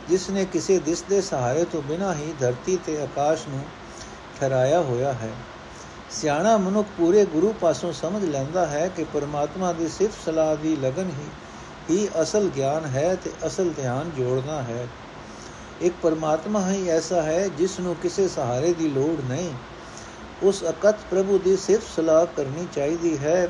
ਜਿਸ 0.09 0.29
ਨੇ 0.29 0.45
ਕਿਸੇ 0.45 0.77
ਦਿਸ 0.79 1.03
ਦੇ 1.09 1.19
ਸਹਾਰੇ 1.21 1.65
ਤੋਂ 1.71 1.81
ਬਿਨਾਂ 1.81 2.13
ਹੀ 2.13 2.33
ਧਰਤੀ 2.39 2.77
ਤੇ 2.85 2.97
ਆਕਾਸ਼ 3.01 3.47
ਨੂੰ 3.47 3.59
ਠਹਿਰਾਇਆ 4.39 4.79
ਹੋਇਆ 4.81 5.11
ਹੈ 5.13 5.29
ਸਿਆਣਾ 6.11 6.55
ਮਨੁੱਖ 6.57 6.87
ਪੂਰੇ 6.97 7.25
ਗੁਰੂ 7.25 7.53
ਪਾਸੋਂ 7.61 7.91
ਸਮਝ 7.93 8.23
ਲੈਂਦਾ 8.23 8.65
ਹੈ 8.65 8.87
ਕਿ 8.87 9.03
ਪਰਮਾਤਮਾ 9.13 9.71
ਦੀ 9.73 9.87
ਸਿਫਤ 9.89 10.25
ਸਲਾਹ 10.25 10.55
ਦੀ 10.55 10.75
ਲਗਨ 10.75 11.09
ਹੀ 11.09 11.27
ਹੀ 11.89 12.07
ਅਸਲ 12.21 12.49
ਗਿਆਨ 12.55 12.85
ਹੈ 12.85 13.13
ਤੇ 13.15 13.31
ਅਸਲ 13.47 13.69
ਧਿਆਨ 13.73 14.09
ਜੋੜਨਾ 14.17 14.61
ਹੈ 14.61 14.87
ਇੱਕ 15.81 15.93
ਪਰਮਾਤਮਾ 16.01 16.67
ਹੀ 16.69 16.89
ਐਸਾ 16.89 17.21
ਹੈ 17.21 17.47
ਜਿਸ 17.57 17.79
ਨੂੰ 17.79 17.95
ਕਿਸੇ 17.95 18.27
ਸਹਾਰੇ 18.27 18.73
ਦੀ 18.73 18.87
ਲੋੜ 18.87 19.15
ਨਹੀਂ 19.21 19.53
ਉਸ 20.43 20.63
ਅਕਤ 20.69 20.95
ਪ੍ਰਭੂ 21.11 21.37
ਦੀ 21.37 21.57
ਸਿਫਤ 21.57 21.95
ਸਲਾਹ 21.95 22.25
ਕਰਨੀ 22.25 22.67
ਚਾਹੀਦੀ 22.75 23.17
ਹੈ। 23.17 23.49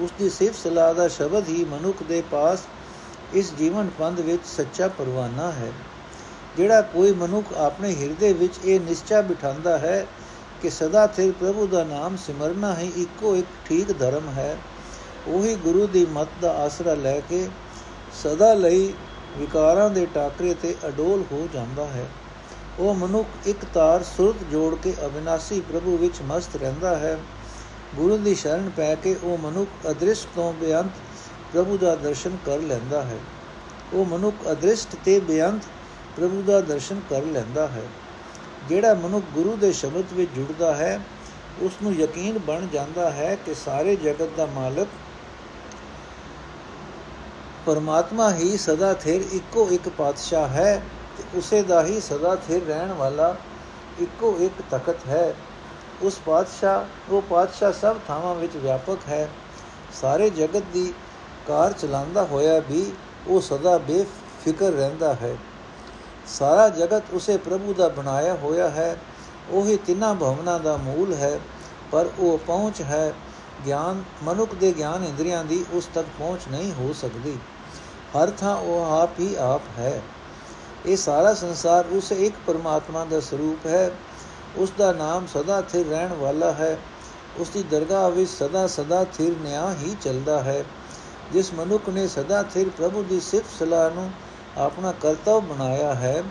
ਉਸ 0.00 0.10
ਦੀ 0.18 0.30
ਸਿਫਤ 0.30 0.56
ਸਲਾਹ 0.56 0.94
ਦਾ 0.94 1.08
ਸ਼ਬਦ 1.08 1.48
ਹੀ 1.48 1.64
ਮਨੁੱਖ 1.64 2.02
ਦੇ 2.02 2.22
ਪਾਸ 2.30 2.58
ਇਸ 3.34 3.52
ਜੀਵਨ 3.54 3.90
ਪੰਧ 3.98 4.20
ਵਿੱਚ 4.20 4.46
ਸੱਚਾ 4.46 4.88
ਪਰਵਾਨਾ 4.88 5.52
ਹੈ। 5.52 5.72
ਜਿਹੜਾ 6.56 6.80
ਕੋਈ 6.80 7.12
ਮਨੁੱਖ 7.12 7.52
ਆਪਣੇ 7.52 7.94
ਹਿਰਦੇ 7.94 8.32
ਵਿੱਚ 8.32 8.52
ਇਹ 8.64 8.80
ਨਿਸ਼ਚਾ 8.80 9.20
ਬਿਠਾਉਂਦਾ 9.20 9.78
ਹੈ 9.78 10.06
ਕਿ 10.62 10.70
ਸਦਾ 10.70 11.08
ਸਿਰ 11.16 11.32
ਪ੍ਰਭੂ 11.32 11.66
ਦਾ 11.66 11.84
ਨਾਮ 11.84 12.16
ਸਿਮਰਨਾ 12.16 12.78
ਹੀ 12.78 12.92
ਇੱਕੋ 12.96 13.36
ਇੱਕ 13.36 13.46
ਠੀਕ 13.68 13.98
ਧਰਮ 13.98 14.28
ਹੈ। 14.28 14.56
ਉਹੀ 15.26 15.54
ਗੁਰੂ 15.54 15.86
ਦੀ 15.86 16.06
ਮੱਤ 16.06 16.28
ਦਾ 16.42 16.52
ਆਸਰਾ 16.52 16.94
ਲੈ 16.94 17.20
ਕੇ 17.20 17.48
ਸਦਾ 18.22 18.54
ਲਈ 18.54 18.94
ਵਿਕਾਰਾਂ 19.38 19.90
ਦੇ 19.90 20.06
ਟਾਕਰੇ 20.06 20.54
ਤੇ 20.54 20.74
ਅਡੋਲ 20.88 21.24
ਹੋ 21.32 21.48
ਜਾਂਦਾ 21.54 21.86
ਹੈ। 21.86 22.06
ਉਹ 22.78 22.94
ਮਨੁੱਖ 22.94 23.28
ਇੱਕ 23.46 23.64
ਤਾਰ 23.74 24.02
ਸੁਰਤ 24.02 24.44
ਜੋੜ 24.50 24.74
ਕੇ 24.74 24.94
ਅਬਿਨਾਸੀ 25.06 25.60
ਪ੍ਰਭੂ 25.60 25.96
ਵਿੱਚ 25.96 26.14
ਮਸਤ 26.22 26.56
ਰਹਿੰਦਾ 26.56 26.96
ਹੈ। 26.96 27.18
ਗੁਰੂ 27.94 28.16
ਦੀ 28.16 28.34
ਸ਼ਰਨ 28.34 28.70
ਪੈ 28.76 28.94
ਕੇ 28.94 29.16
ਉਹ 29.22 29.38
ਮਨੁੱਖ 29.38 29.90
ਅਦ੍ਰਿਸ਼ਟ 29.90 30.28
ਤੋਂ 30.36 30.52
ਬੇਅੰਤ 30.52 30.90
ਪ੍ਰਭੂ 31.52 31.78
ਦਾ 31.78 31.94
ਦਰਸ਼ਨ 31.96 32.36
ਕਰ 32.46 32.58
ਲੈਂਦਾ 32.58 33.02
ਹੈ। 33.02 33.18
ਉਹ 33.92 34.04
ਮਨੁੱਖ 34.04 34.36
ਅਦ੍ਰਿਸ਼ਟ 34.52 34.96
ਤੇ 35.04 35.20
ਬੇਅੰਤ 35.20 35.62
ਪ੍ਰਭੂ 36.16 36.42
ਦਾ 36.42 36.60
ਦਰਸ਼ਨ 36.60 37.00
ਕਰ 37.10 37.22
ਲੈਂਦਾ 37.22 37.68
ਹੈ। 37.68 37.82
ਜਿਹੜਾ 38.68 38.94
ਮਨੁੱਖ 38.94 39.24
ਗੁਰੂ 39.34 39.56
ਦੇ 39.56 39.72
ਸ਼ਬਦ 39.72 40.12
ਵਿੱਚ 40.12 40.30
ਜੁੜਦਾ 40.36 40.74
ਹੈ 40.74 41.00
ਉਸ 41.62 41.72
ਨੂੰ 41.82 41.94
ਯਕੀਨ 41.94 42.38
ਬਣ 42.38 42.66
ਜਾਂਦਾ 42.66 43.10
ਹੈ 43.10 43.34
ਕਿ 43.46 43.54
ਸਾਰੇ 43.54 43.96
ਜਗਤ 43.96 44.28
ਦਾ 44.36 44.46
ਮਾਲਕ 44.46 44.88
ਪਰਮਾਤਮਾ 47.66 48.34
ਹੀ 48.34 48.56
ਸਦਾ 48.56 48.94
ਥਿਰ 48.94 49.20
ਇੱਕੋ 49.32 49.68
ਇੱਕ 49.70 49.88
ਪਾਤਸ਼ਾਹ 49.88 50.48
ਹੈ। 50.48 50.82
ਤੇ 51.18 51.38
ਉਸੇ 51.38 51.62
ਦਾ 51.62 51.84
ਹੀ 51.84 52.00
ਸਦਾ 52.00 52.36
ਥਿਰ 52.36 52.64
ਰਹਿਣ 52.64 52.92
ਵਾਲਾ 52.92 53.36
ਇੱਕੋ 53.98 54.36
ਇੱਕ 54.40 54.62
ਤਖਤ 54.70 54.96
ਹੈ। 55.08 55.34
ਉਸ 56.02 56.18
ਪਾਤਸ਼ਾਹ, 56.26 57.12
ਉਹ 57.12 57.22
ਪਾਤਸ਼ਾਹ 57.22 57.72
ਸਭ 57.72 57.96
ਥਾਵਾਂ 58.08 58.34
ਵਿੱਚ 58.34 58.56
ਵਿਆਪਕ 58.56 58.98
ਹੈ। 59.08 59.28
ਸਾਰੇ 60.00 60.30
ਜਗਤ 60.30 60.62
ਦੀ 60.72 60.94
ਕਾਰ 61.46 61.72
ਚਲਾਉਂਦਾ 61.72 62.24
ਹੋਇਆ 62.24 62.58
ਵੀ 62.60 62.92
ਉਹ 63.26 63.40
ਸਦਾ 63.40 63.78
ਬੇਫਿਕਰ 63.78 64.72
ਰਹਿੰਦਾ 64.72 65.14
ਹੈ। 65.14 65.36
ਸਾਰਾ 66.26 66.68
ਜਗਤ 66.68 67.02
ਉਸੇ 67.12 67.36
ਪ੍ਰਭੂ 67.36 67.74
ਦਾ 67.74 67.88
ਬਣਾਇਆ 67.88 68.34
ਹੋਇਆ 68.34 68.68
ਹੈ। 68.70 68.96
ਉਹੀ 69.50 69.76
ਤਿੰਨਾਂ 69.76 70.14
ਭਵਨਾਂ 70.14 70.60
ਦਾ 70.60 70.76
ਮੂਲ 70.76 71.14
ਹੈ, 71.14 71.40
ਪਰ 71.90 72.08
ਉਹ 72.18 72.38
ਪਹੁੰਚ 72.38 72.80
ਹੈ। 72.80 73.12
ਗਿਆਨ, 73.66 74.02
ਮਨੁੱਖ 74.22 74.54
ਦੇ 74.54 74.72
ਗਿਆਨ 74.72 75.04
ਇੰਦਰੀਆਂ 75.04 75.44
ਦੀ 75.44 75.64
ਉਸ 75.72 75.88
ਤੱਕ 75.94 76.06
ਪਹੁੰਚ 76.18 76.40
ਨਹੀਂ 76.50 76.72
ਹੋ 76.72 76.92
ਸਕਦੀ। 76.92 77.38
ਹਰ 78.16 78.30
ਥਾਂ 78.30 78.56
ਉਹ 78.56 79.02
ਆਪ 79.02 79.10
ਹੀ 79.20 79.34
ਆਪ 79.34 79.62
ਹੈ। 79.78 80.02
ਇਹ 80.86 80.96
ਸਾਰਾ 80.96 81.34
ਸੰਸਾਰ 81.34 81.86
ਉਸ 81.86 82.12
ਇੱਕ 82.12 82.34
ਪਰਮਾਤਮਾ 82.46 83.04
ਦਾ 83.04 83.20
ਸਰੂਪ 83.20 83.66
ਹੈ। 83.66 83.90
ਉਸ 84.56 84.72
ਦਾ 84.78 84.92
ਨਾਮ 84.92 85.26
ਸਦਾ 85.26 85.60
ਸਥਿਰ 85.62 85.86
ਰਹਿਣ 85.86 86.12
ਵਾਲਾ 86.12 86.52
ਹੈ। 86.52 86.78
ਉਸ 87.38 87.48
ਦੀ 87.48 87.62
ਦਰਗਾਹ 87.62 88.10
ਵਿੱਚ 88.10 88.30
ਸਦਾ 88.30 88.66
ਸਦਾ 88.66 89.04
ਥਿਰ 89.04 89.32
ਨਿਆਂ 89.40 89.74
ਹੀ 89.74 89.96
ਚੱਲਦਾ 90.02 90.42
ਹੈ। 90.42 90.64
ਜਿਸ 91.32 91.54
ਮਨੁੱਖ 91.54 91.88
ਨੇ 91.88 92.08
ਸਦਾ 92.08 92.42
ਸਥਿਰ 92.42 92.68
ਪ੍ਰਭੂ 92.68 93.02
ਦੀ 93.02 93.20
ਸਿਫਤ 93.20 93.58
ਸਲਾਹ 93.58 93.90
ਨੂੰ 93.90 94.10
ਆਪਣਾ 94.58 94.92
ਕਰਤੱਵ 94.92 95.40
ਬਣਾਇਆ 95.40 95.94
ਹੈ, 95.94 96.22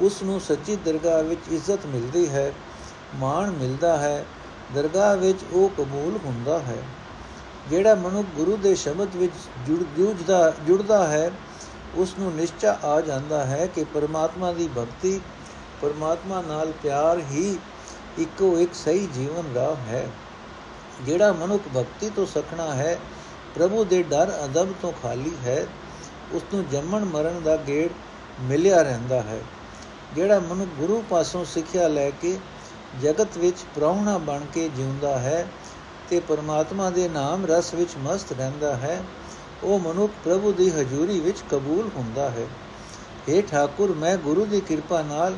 ਉਸ 0.00 0.22
ਨੂੰ 0.22 0.40
ਸੱਚੀ 0.40 0.76
ਦਰਗਾਹ 0.76 1.22
ਵਿੱਚ 1.22 1.40
ਇੱਜ਼ਤ 1.50 1.86
ਮਿਲਦੀ 1.86 2.28
ਹੈ, 2.28 2.52
ਮਾਣ 3.14 3.50
ਮਿਲਦਾ 3.50 3.96
ਹੈ, 3.96 4.24
ਦਰਗਾਹ 4.74 5.16
ਵਿੱਚ 5.16 5.38
ਉਹ 5.52 5.68
ਕਬੂਲ 5.68 6.18
ਹੁੰਦਾ 6.24 6.58
ਹੈ। 6.58 6.82
ਜਿਹੜਾ 7.70 7.94
ਮਨੁੱਖ 7.94 8.28
ਗੁਰੂ 8.36 8.56
ਦੇ 8.56 8.74
ਸ਼ਬਦ 8.74 9.16
ਵਿੱਚ 9.16 9.32
ਜੁੜ 9.66 9.82
ਜੁੜਦਾ 9.96 10.52
ਜੁੜਦਾ 10.66 11.06
ਹੈ 11.06 11.30
ਉਸ 11.96 12.14
ਨੂੰ 12.18 12.32
ਨਿਸ਼ਚਾ 12.32 12.78
ਆ 12.84 13.00
ਜਾਂਦਾ 13.00 13.44
ਹੈ 13.44 13.66
ਕਿ 13.66 13.84
ਪਰਮਾਤਮਾ 13.84 14.52
ਦੀ 14.52 14.68
ਭਗਤੀ 14.78 15.20
ਪਰਮਾਤਮਾ 15.82 16.42
ਨਾਲ 16.42 16.72
ਪਿਆਰ 16.82 17.18
ਹੀ 17.18 17.58
ਇੱਕੋ 18.18 18.58
ਇੱਕ 18.58 18.74
ਸਹੀ 18.74 19.06
ਜੀਵਨ 19.06 19.54
ਰਾਹ 19.54 19.74
ਹੈ। 19.76 20.06
ਜਿਹੜਾ 21.02 21.32
ਮਨੁੱਖ 21.32 21.62
ਭਗਤੀ 21.76 22.10
ਤੋਂ 22.10 22.26
ਸਖਣਾ 22.26 22.74
ਹੈ, 22.74 22.98
ਪ੍ਰਭੂ 23.54 23.84
ਦੇ 23.84 24.02
ਡਰ, 24.02 24.44
ਅਦਬ 24.44 24.68
ਤੋਂ 24.82 24.92
ਖਾਲੀ 25.02 25.32
ਹੈ 25.44 25.66
ਉਸ 26.32 26.42
ਨੂੰ 26.54 26.68
ਜੰਮਣ 26.68 27.04
ਮਰਨ 27.04 27.42
ਦਾ 27.42 27.56
ਗੇੜ 27.56 27.90
ਮਿਲਿਆ 28.40 28.82
ਰਹਿੰਦਾ 28.82 29.22
ਹੈ। 29.22 29.40
ਜਿਹੜਾ 30.14 30.40
ਮਨੁੱਖ 30.40 30.70
ਗੁਰੂ 30.78 31.04
ਪਾਸੋਂ 31.10 31.44
ਸਿੱਖਿਆ 31.44 31.88
ਲੈ 31.88 32.10
ਕੇ 32.10 32.38
ਜਗਤ 33.02 33.36
ਵਿੱਚ 33.36 33.56
ਪ੍ਰਾਹੁਣਾ 33.74 34.18
ਬਣ 34.18 34.40
ਕੇ 34.52 34.68
ਜਿਉਂਦਾ 34.68 35.18
ਹੈ 35.18 35.46
ਤੇ 36.10 36.20
ਪਰਮਾਤਮਾ 36.20 36.90
ਦੇ 36.90 37.08
ਨਾਮ 37.08 37.46
ਰਸ 37.46 37.74
ਵਿੱਚ 37.74 37.90
ਮਸਤ 38.04 38.32
ਰਹਿੰਦਾ 38.32 38.76
ਹੈ 38.76 39.02
ਉਹ 39.64 39.78
ਮਨੁੱਖ 39.78 40.12
ਪ੍ਰਭੂ 40.24 40.52
ਦੀ 40.52 40.70
ਹਜ਼ੂਰੀ 40.70 41.20
ਵਿੱਚ 41.20 41.38
ਕਬੂਲ 41.50 41.90
ਹੁੰਦਾ 41.96 42.30
ਹੈ। 42.30 42.46
اے 43.28 43.42
ਠਾਕੁਰ, 43.50 43.92
ਮੈਂ 43.92 44.16
ਗੁਰੂ 44.16 44.44
ਦੀ 44.44 44.60
ਕਿਰਪਾ 44.60 45.02
ਨਾਲ 45.02 45.36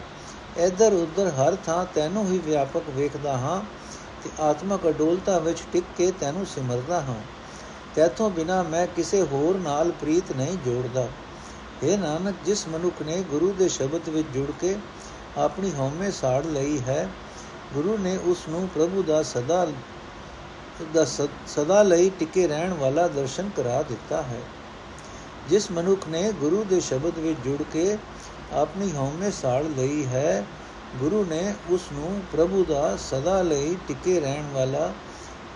ਇੱਧਰ 0.56 0.92
ਉੱਧਰ 0.92 1.28
ਹਰ 1.28 1.56
ਥਾਂ 1.66 1.86
ਤੈਨੂੰ 1.94 2.26
ਹੀ 2.26 2.38
ਵਿਆਪਕ 2.38 2.82
ਵੇਖਦਾ 2.90 3.36
ਹਾਂ 3.36 3.62
ਤੇ 4.24 4.30
ਆਤਮਕ 4.40 4.88
ਅਡੋਲਤਾ 4.88 5.38
ਵਿੱਚ 5.38 5.58
ਟਿਕ 5.72 5.84
ਕੇ 5.96 6.12
ਤੈਨੂੰ 6.20 6.46
ਸਿਮਰਦਾ 6.46 7.00
ਹਾਂ। 7.00 7.20
ਤੇਥੋਂ 7.94 8.30
ਬਿਨਾ 8.30 8.62
ਮੈਂ 8.62 8.86
ਕਿਸੇ 8.86 9.22
ਹੋਰ 9.22 9.58
ਨਾਲ 9.58 9.90
ਪ੍ਰੀਤ 9.90 10.32
ਨਹੀਂ 10.36 10.56
ਜੋੜਦਾ। 10.64 11.08
ਇਹ 11.82 11.98
ਨਾਨਕ, 11.98 12.34
ਜਿਸ 12.44 12.68
ਮਨੁੱਖ 12.68 13.02
ਨੇ 13.02 13.22
ਗੁਰੂ 13.30 13.52
ਦੇ 13.52 13.68
ਸ਼ਬਦ 13.68 14.08
ਵਿੱਚ 14.08 14.28
ਜੁੜ 14.34 14.50
ਕੇ 14.60 14.76
ਆਪਣੀ 15.36 15.72
ਹਉਮੈ 15.78 16.10
ਸਾੜ 16.10 16.46
ਲਈ 16.46 16.78
ਹੈ, 16.78 17.08
ਗੁਰੂ 17.74 17.98
ਨੇ 17.98 18.16
ਉਸ 18.16 18.38
ਨੂੰ 18.48 18.68
ਪ੍ਰਭੂ 18.74 19.02
ਦਾ 19.02 19.22
ਸਦਾ 19.22 19.66
ਦਾ 20.84 21.04
ਸਦਾ 21.04 21.82
ਲਈ 21.82 22.10
ਟਿਕੇ 22.18 22.46
ਰਹਿਣ 22.46 22.72
ਵਾਲਾ 22.74 23.06
ਦਰਸ਼ਨ 23.08 23.48
ਕਰਾ 23.56 23.82
ਦਿੱਤਾ 23.82 24.22
ਹੈ 24.22 24.40
ਜਿਸ 25.48 25.70
ਮਨੁੱਖ 25.70 26.06
ਨੇ 26.08 26.30
ਗੁਰੂ 26.32 26.62
ਦੇ 26.64 26.80
ਸ਼ਬਦ 26.80 27.18
ਵਿੱਚ 27.18 27.38
ਜੁੜ 27.44 27.62
ਕੇ 27.62 27.96
ਆਪਣੀ 28.54 28.90
ਹਉਮੈ 28.92 29.30
ਸਾੜ 29.30 29.62
ਲਈ 29.68 30.04
ਹੈ 30.06 30.44
ਗੁਰੂ 31.00 31.24
ਨੇ 31.24 31.42
ਉਸ 31.70 31.80
ਨੂੰ 31.92 32.20
ਪ੍ਰਭੂ 32.32 32.64
ਦਾ 32.64 32.96
ਸਦਾ 33.00 33.40
ਲਈ 33.42 33.76
ਟਿਕੇ 33.88 34.18
ਰਹਿਣ 34.20 34.52
ਵਾਲਾ 34.54 34.92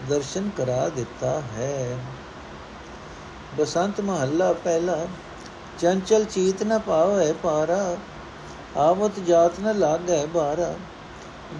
ਦਰਸ਼ਨ 0.08 0.48
ਕਰਾ 0.56 0.88
ਦਿੱਤਾ 0.88 1.40
ਹੈ 1.56 1.98
ਬਸੰਤ 3.58 4.00
ਮਹੱਲਾ 4.00 4.52
ਪਹਿਲਾ 4.54 5.06
ਚੰਚਲ 5.80 6.24
ਚੀਤ 6.24 6.62
ਨ 6.62 6.78
ਪਾਵੇ 6.78 7.32
ਪਾਰਾ 7.32 7.96
ਆਵਤ 8.78 9.20
ਜਾਤ 9.20 9.60
ਨ 9.60 9.78
ਲਾਗੈ 9.78 10.24
ਬਾਰਾ 10.26 10.74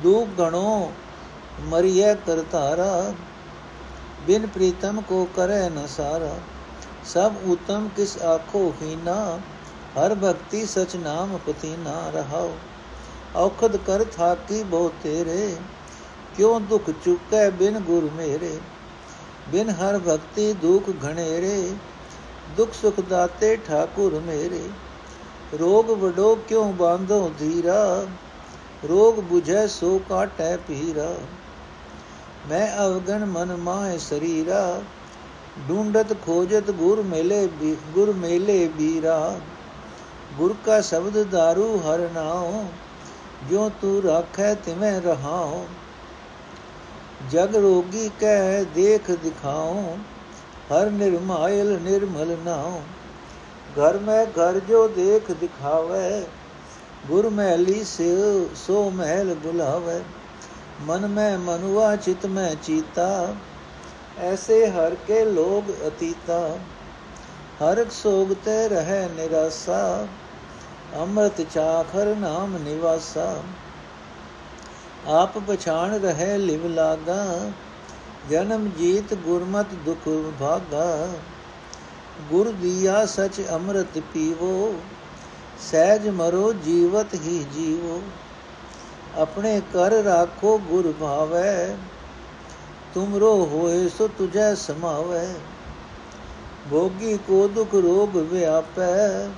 ਦੂਪ 0.02 0.28
ਗਣੋ 0.38 0.92
ਮਰੀਏ 1.62 2.14
ਕਰਤਾਰਾ 2.26 2.90
ਬਿਨ 4.26 4.46
ਪ੍ਰੀਤਮ 4.46 5.00
ਕੋ 5.00 5.26
ਕਰੈ 5.36 5.68
ਨ 5.70 5.86
ਸਾਰਾ 5.86 6.34
ਸਭ 7.04 7.36
ਉਤਮ 7.48 7.88
ਕਿਸ 7.96 8.16
ਆਖੋ 8.24 8.72
ਹੀਨਾ 8.82 9.14
ਹਰ 9.96 10.14
ਭਗਤੀ 10.14 10.64
ਸਚ 10.66 10.96
ਨਾਮ 10.96 11.38
ਪਤੀ 11.46 11.76
ਨਾ 11.76 12.10
ਰਹਾਓ 12.10 12.50
ਔਖਦ 13.36 13.76
ਕਰ 13.76 14.04
ਥਾਕੀ 14.16 14.62
ਬਹੁ 14.64 14.90
ਤੇਰੇ 15.02 15.54
ਕਿਉ 16.36 16.58
ਦੁਖ 16.60 16.90
ਚੁਕੈ 17.04 17.48
ਬਿਨ 17.50 17.78
ਗੁਰ 17.80 18.10
ਮੇਰੇ 18.16 18.58
ਬਿਨ 19.48 19.70
ਹਰ 19.70 19.98
ਭਗਤੀ 19.98 20.52
ਦੁਖ 20.52 20.90
ਘਣੇਰੇ 21.04 21.72
ਦੁਖ 22.56 22.72
ਸੁਖ 22.72 23.00
ਦਾਤੇ 23.00 23.56
ਠਾਕੁਰ 23.66 24.20
ਮੇਰੇ 24.20 24.60
ਰੋਗ 25.52 25.90
ਵਡੋ 26.00 26.34
ਕਿਉ 26.48 26.64
ਬਾਂਧੋ 26.72 27.28
ਧੀਰਾ 27.38 28.06
ਰੋਗ 28.84 29.18
부ਝੈ 29.24 29.66
ਸੋ 29.68 29.98
ਕਾਟੈ 30.08 30.56
ਪੀਰਾ 30.58 31.14
ਮੈਂ 32.48 32.86
ਅਵਗਣ 32.86 33.24
ਮਨ 33.24 33.56
ਮਾਹਿ 33.56 33.98
ਸਰੀਰਾ 33.98 34.82
ਢੂੰਡਤ 35.68 36.14
ਖੋਜਤ 36.26 36.70
ਗੁਰ 36.70 37.02
ਮੇਲੇ 37.02 37.48
ਗੁਰ 37.94 38.12
ਮੇਲੇ 38.12 38.68
ਬੀਰਾ 38.68 39.38
ਗੁਰ 40.38 40.54
ਕਾ 40.66 40.80
ਸ਼ਬਦ 40.80 41.16
दारू 41.34 41.66
ਹਰ 41.80 42.08
ਨਾਉ 42.14 42.64
ਜੋ 43.50 43.70
ਤੂ 43.80 44.02
ਰਾਖੈ 44.02 44.54
ਤਿਵੇਂ 44.54 45.00
ਰਹਾਉ। 45.00 45.64
ਜਗ 47.30 47.56
ਰੋਗੀ 47.56 48.10
ਕਹਿ 48.20 48.64
ਦੇਖ 48.64 49.10
ਦਿਖਾਉ, 49.10 49.96
ਹਰ 50.72 50.90
ਨਿਰਮਾਇਲ 50.90 51.78
ਨਿਰਮਲ 51.80 52.36
ਨਾਉ। 52.44 52.80
ਘਰ 53.78 53.98
ਮੈਂ 53.98 54.24
ਘਰ 54.26 54.58
ਜੋ 54.58 54.88
ਦੇਖ 54.88 55.30
ਦਿਖਾਵੇ, 55.32 56.26
ਗੁਰ 57.06 57.28
ਮਹਿਲੀ 57.28 57.84
ਸੇ 57.84 58.14
ਸੋ 58.56 58.90
ਮਹਿਲ 58.90 59.34
ਬੁਲਾਵੇ। 59.34 60.00
ਮਨ 60.80 61.06
ਮੈਂ 61.06 61.38
ਮਨੁਆ, 61.38 61.96
ਚਿਤ 61.96 62.26
ਮੈਂ 62.26 62.54
ਚੀਤਾ। 62.62 63.34
ਐਸੇ 64.18 64.70
ਹਰ 64.70 64.94
ਕੇ 64.94 65.24
ਲੋਗ 65.24 65.88
ਅਤੀਤਾ। 65.88 66.58
ਹਰ 67.62 67.90
ਸੋਗ 67.90 68.32
ਤੇ 68.44 68.68
ਰਹਿ 68.68 69.08
ਨਿਰਾਸਾ। 69.08 70.06
ਅੰਮ੍ਰਿਤ 70.96 71.46
ਚਾਖਰ 71.54 72.06
ਨਾਮ 72.06 72.56
ਨਿਵਾਸਾ। 72.56 73.42
ਆਪ 75.06 75.38
ਪਛਾਣ 75.38 75.98
ਰਹੇ 75.98 76.38
ਲਿਵ 76.38 76.66
ਲਾਗਾ। 76.66 77.50
ਜਨਮ 78.30 78.70
ਜੀਤ 78.78 79.14
ਗੁਰਮਤ 79.14 79.66
ਦੁਖ 79.74 80.08
ਭਾਗਾ। 80.40 81.08
ਗੁਰ 82.30 82.50
ਦੀਆ 82.50 83.06
ਸਚ 83.06 83.42
ਅੰਮ੍ਰਿਤ 83.50 83.98
ਪੀਵੋ। 83.98 84.74
ਸਹਿਜ 85.70 86.08
ਮਰੋ 86.08 86.52
ਜੀਵਤ 86.52 87.14
ਹੀ 87.14 87.46
ਜੀਵੋ। 87.54 88.02
ਆਪਣੇ 89.18 89.62
ਕਰ 89.72 89.90
ਰਾਖੋ 89.90 90.58
ਗੁਰ 90.58 90.94
ਭਾਵੈ। 91.00 91.76
ਤੁਮਰੋ 92.94 93.44
ਹੋਏ 93.44 93.88
ਸੋ 93.88 94.08
ਤੁਝੈ 94.08 94.54
ਸਮਾਵੈ। 94.54 95.34
ਭੋਗੀ 96.70 97.16
ਕੋ 97.16 97.48
ਦੁਖ 97.48 97.74
ਰੋਗ 97.74 98.16
ਵਿਆਪੈ। 98.16 99.28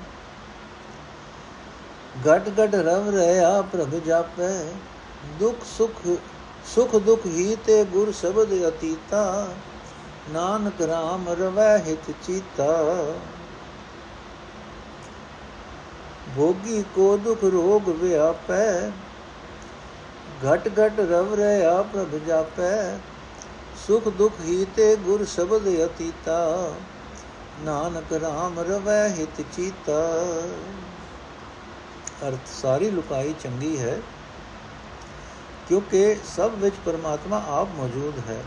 ਘਟ 2.29 2.49
ਘਟ 2.49 2.75
ਰਵ 2.75 3.11
ਰਹਾ 3.17 3.63
ਪ੍ਰਭ 3.63 3.95
ਜਾਪੈ। 3.95 4.65
ਦੁਖ 5.39 5.57
ਸੁਖ 5.79 6.19
ਸੁਖ 6.75 6.97
ਦੁਖ 6.97 7.27
ਹੀ 7.27 7.57
ਤੇ 7.67 7.85
ਗੁਰ 7.85 8.13
ਸ਼ਬਦ 8.13 8.69
ਅਤੀਤਾ। 8.69 9.49
ਨਾਨਕ 10.31 10.81
ਰਾਮ 10.81 11.29
ਰਵੈ 11.29 11.79
ਹਿਤ 11.79 12.11
ਚੀਤਾ। 12.23 12.85
ਭੋਗੀ 16.37 16.85
ਕੋ 16.95 17.17
ਦੁਖ 17.17 17.45
ਰੋਗ 17.45 17.89
ਵਿਆਪੈ। 17.89 18.91
ਘਟ 20.43 20.69
ਘਟ 20.69 20.99
ਰਵ 21.01 21.35
ਰਹਾ 21.35 21.83
ਪ੍ਰਭ 21.83 22.15
ਜਾਪੈ, 22.27 22.99
ਸੁਖ 23.79 24.09
ਦੁਖ 24.09 24.41
ਹੀ 24.41 24.65
ਤੇ 24.77 24.95
ਗੁਰ 24.97 25.25
ਸ਼ਬਦ 25.25 25.69
ਅਤੀਤਾ, 25.85 26.73
ਨਾਨਕ 27.61 28.13
ਰਾਮ 28.13 28.59
ਰਵੈ 28.61 29.09
ਹਿਤ 29.09 29.41
ਚੀਤਾ। 29.53 30.01
ਅਰਥ 32.29 32.49
ਸਾਰੀ 32.53 32.91
ਲੁਕਾਈ 32.91 33.35
ਚੰਗੀ 33.43 33.79
ਹੈ, 33.79 33.97
ਕਿਉਂਕਿ 35.69 36.17
ਸਭ 36.27 36.55
ਵਿੱਚ 36.55 36.77
ਪਰਮਾਤਮਾ 36.85 37.43
ਆਪ 37.51 37.69
ਮੌਜੂਦ 37.77 38.19
ਹੈ। 38.29 38.43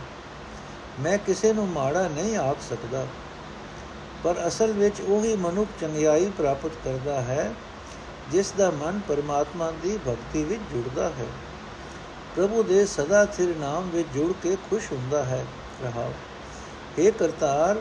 ਮੈਂ 0.99 1.17
ਕਿਸੇ 1.17 1.53
ਨੂੰ 1.53 1.67
ਮਾੜਾ 1.67 2.07
ਨਹੀਂ 2.07 2.37
ਆਖ 2.37 2.57
ਸਕਦਾ, 2.69 3.05
ਪਰ 4.23 4.47
ਅਸਲ 4.47 4.71
ਵਿੱਚ 4.73 5.01
ਉਹੀ 5.01 5.35
ਮਨੁੱਖ 5.37 5.69
ਚੰਗਿਆਈ 5.81 6.29
ਪ੍ਰਾਪਤ 6.37 6.71
ਕਰਦਾ 6.85 7.21
ਹੈ, 7.21 7.51
ਜਿਸ 8.31 8.53
ਦਾ 8.57 8.69
ਮਨ 8.75 8.99
ਪਰਮਾਤਮਾ 9.07 9.71
ਦੀ 9.83 9.97
ਭਗਤੀ 10.07 10.43
ਵਿੱਚ 10.43 10.61
ਜੁੜਦਾ 10.73 11.09
ਹੈ। 11.09 11.27
ਪ੍ਰਭੂ 12.35 12.63
ਦੇ 12.63 12.85
ਸਦਾ 12.85 13.25
ਸਿਰ 13.25 13.55
ਨਾਮ 13.55 13.89
ਵਿੱਚ 13.89 14.07
ਜੁੜ 14.13 14.33
ਕੇ 14.43 14.55
ਖੁਸ਼ 14.55 14.91
ਹੁੰਦਾ 14.91 15.25
ਹੈ 15.25 15.45
ਰਹਾਉ 15.83 16.11
ਇਹ 16.97 17.11
ਕਰਤਾਰ, 17.11 17.75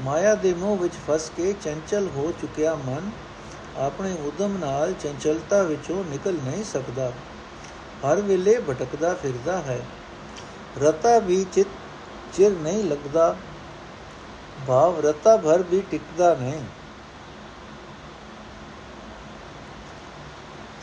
ਮਾਇਆ 0.00 0.34
ਦੇ 0.34 0.54
ਮੋਹ 0.54 0.76
ਵਿੱਚ 0.76 0.94
ਫਸ 1.08 1.30
ਕੇ 1.36 1.54
ਚੰਚਲ 1.62 2.08
ਹੋ 2.16 2.32
ਚੁੱਕਿਆ 2.40 2.74
ਮਨ, 2.74 3.10
ਆਪਣੇ 3.76 4.12
ਉਦਮ 4.12 4.56
ਨਾਲ 4.56 4.92
ਚੰਚਲਤਾ 4.92 5.62
ਵਿੱਚੋਂ 5.62 6.04
ਨਿਕਲ 6.04 6.32
ਨਹੀਂ 6.32 6.64
ਸਕਦਾ। 6.64 7.12
ਹਰ 8.04 8.20
ਵੇਲੇ 8.20 8.60
ਭਟਕਦਾ 8.70 9.14
ਫਿਰਦਾ 9.14 9.56
ਹੈ। 9.56 9.80
ਰਤਾ 10.82 11.18
ਵੀ 11.18 11.46
ਚਿਤ 11.52 11.66
ਚਿਰ 12.32 12.50
ਨਹੀਂ 12.50 12.84
ਲੱਗਦਾ। 12.84 13.36
ਭਾਵ 14.68 15.06
ਰਤਾ 15.06 15.36
ਭਰ 15.36 15.62
ਵੀ 15.62 15.82
ਟਿਕਦਾ 15.90 16.34
ਨਹੀਂ। 16.34 16.60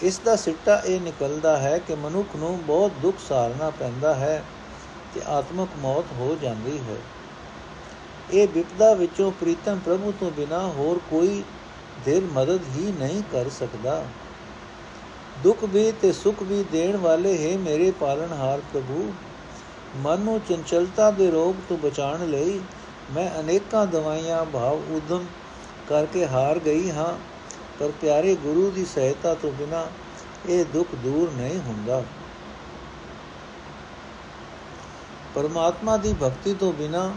ਇਸ 0.04 0.20
ਦਾ 0.20 0.36
ਸਿੱਟਾ 0.36 0.82
ਇਹ 0.86 1.02
ਨਿਕਲਦਾ 1.02 1.58
ਹੈ 1.58 1.78
ਕਿ 1.78 1.96
ਮਨੁੱਖ 1.96 2.36
ਨੂੰ 2.36 2.60
ਬਹੁਤ 2.68 2.92
ਦੁੱਖ 3.02 3.18
ਸਾਰਨਾ 3.30 3.70
ਪੈਂਦਾ 3.70 4.16
ਹੈ 4.16 4.44
ਤੇ 5.14 5.22
ਆਤਮਿਕ 5.28 5.70
ਮੌਤ 5.78 6.06
ਹੋ 6.20 6.38
ਜਾਂਦੀ 6.42 6.80
ਹੈ। 6.80 6.98
ਇਹ 8.34 8.48
ਵਿਪਦਾ 8.48 8.94
ਵਿੱਚੋਂ 8.94 9.32
ਪ੍ਰੀਤਮ 9.32 9.80
ਪ੍ਰਭੂ 9.80 10.14
ਤੋਂ 10.20 10.32
ਬਿਨਾ 10.32 10.60
ਹੋਰ 10.60 11.00
ਕੋਈ 11.10 11.44
ਦੇਰ 12.06 12.22
ਮਦਦ 12.24 12.60
ਹੀ 12.78 12.94
ਨਹੀਂ 13.00 13.24
ਕਰ 13.32 13.50
ਸਕਦਾ। 13.50 14.06
ਦੁੱਖ 15.44 15.64
ਵੀ 15.64 15.92
ਤੇ 15.92 16.12
ਸੁਖ 16.12 16.44
ਵੀ 16.44 16.66
ਦੇਣ 16.72 16.98
ਵਾਲੇ 16.98 17.52
ਹੈ 17.52 17.58
ਮੇਰੇ 17.58 17.92
ਪਾਲਣਹਾਰ 17.92 18.62
ਪ੍ਰਭੂ। 18.74 19.14
ਮਨ 19.96 20.20
ਨੂੰ 20.20 20.40
ਚੰਚਲਤਾ 20.50 21.12
ਦੇ 21.12 21.32
ਰੋਗ 21.32 21.56
ਤੋਂ 21.70 21.78
ਬਚਾਉਣ 21.78 22.26
ਲਈ 22.26 22.60
ਮੈਂ 23.12 23.40
ਅਨੇਕਾਂ 23.40 23.86
ਦਵਾਈਆਂ 23.86 24.46
ਭਾਵ 24.46 24.82
ਉਦਮ 24.92 25.26
ਕਰਕੇ 25.90 26.26
ਹਾਰ 26.26 26.60
ਗਈ 26.60 26.92
ਹਾਂ। 26.92 27.37
ਪਰ 27.80 27.92
ਪਿਆਰੇ 28.02 28.36
ਗੁਰੂ 28.36 28.72
ਦੀ 28.72 28.86
ਸਹਾਇਤਾ 28.86 29.34
ਤੋਂ 29.34 29.52
ਬਿਨਾ 29.52 29.88
ਇਹ 30.50 30.66
ਦੁੱਖ 30.66 30.96
ਦੂਰ 30.96 31.32
ਨਹੀਂ 31.42 31.60
ਹੁੰਦਾ। 31.60 32.04
ਪਰਮਾਤਮਾ 35.36 35.98
ਦੀ 35.98 36.14
ਭਗਤੀ 36.14 36.54
ਤੋਂ 36.54 36.74
ਬਿਨਾ 36.74 37.14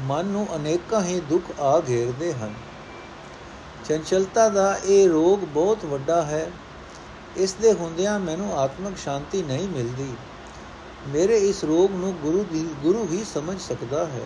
ਮਨ 0.00 0.24
ਨੂੰ 0.24 0.46
ਅਨੇਕਾਂ 0.56 1.02
ਹੀ 1.02 1.20
ਦੁੱਖ 1.20 1.60
ਆ 1.60 1.82
ਘੇਰਦੇ 1.88 2.32
ਹਨ। 2.34 2.54
ਚੰਚਲਤਾ 3.84 4.48
ਦਾ 4.48 4.78
ਇਹ 4.84 5.08
ਰੋਗ 5.08 5.38
ਬਹੁਤ 5.38 5.84
ਵੱਡਾ 5.84 6.22
ਹੈ। 6.22 6.50
ਇਸ 7.36 7.54
ਦੇ 7.54 7.72
ਹੁੰਦਿਆਂ 7.72 8.18
ਮੈਨੂੰ 8.18 8.58
ਆਤਮਿਕ 8.58 8.98
ਸ਼ਾਂਤੀ 8.98 9.42
ਨਹੀਂ 9.42 9.68
ਮਿਲਦੀ। 9.68 10.12
ਮੇਰੇ 11.08 11.38
ਇਸ 11.38 11.64
ਰੋਗ 11.64 11.90
ਨੂੰ 11.90 12.12
ਗੁਰੂ 12.12 12.44
ਦੀ, 12.52 12.68
ਗੁਰੂ 12.82 13.08
ਹੀ 13.12 13.24
ਸਮਝ 13.24 13.60
ਸਕਦਾ 13.60 14.06
ਹੈ 14.06 14.24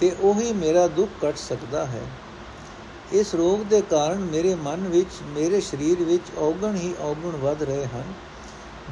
ਤੇ 0.00 0.16
ਉਹੀ 0.20 0.52
ਮੇਰਾ 0.52 0.86
ਦੁੱਖ 0.86 1.10
ਕੱਟ 1.20 1.36
ਸਕਦਾ 1.36 1.86
ਹੈ। 1.86 2.02
ਇਸ 3.12 3.34
ਰੋਗ 3.34 3.58
ਦੇ 3.58 3.80
ਕਾਰਨ 3.80 4.18
ਮੇਰੇ 4.18 4.54
ਮਨ 4.54 4.88
ਵਿੱਚ, 4.88 5.08
ਮੇਰੇ 5.22 5.60
ਸਰੀਰ 5.60 6.02
ਵਿੱਚ 6.02 6.38
ਔਗਣ 6.38 6.76
ਹੀ 6.76 6.94
ਔਗਣ 7.00 7.30
ਵੱਧ 7.30 7.62
ਰਹੇ 7.62 7.86
ਹਨ। 7.86 8.04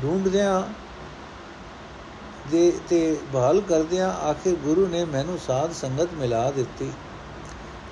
ਢੂੰਡਦਿਆਂ 0.03 0.62
ਦੇ 2.51 2.72
ਤੇ 2.88 3.16
ਭਾਲ 3.33 3.61
ਕਰਦਿਆਂ 3.61 4.12
ਆਖਿਰ 4.12 4.55
ਗੁਰੂ 4.55 4.87
ਨੇ 4.87 5.05
ਮੈਨੂੰ 5.05 5.38
ਸਾਧ 5.38 5.72
ਸੰਗਤ 5.72 6.09
ਮਿਲਾ 6.14 6.51
ਦਿੱਤੀ। 6.51 6.92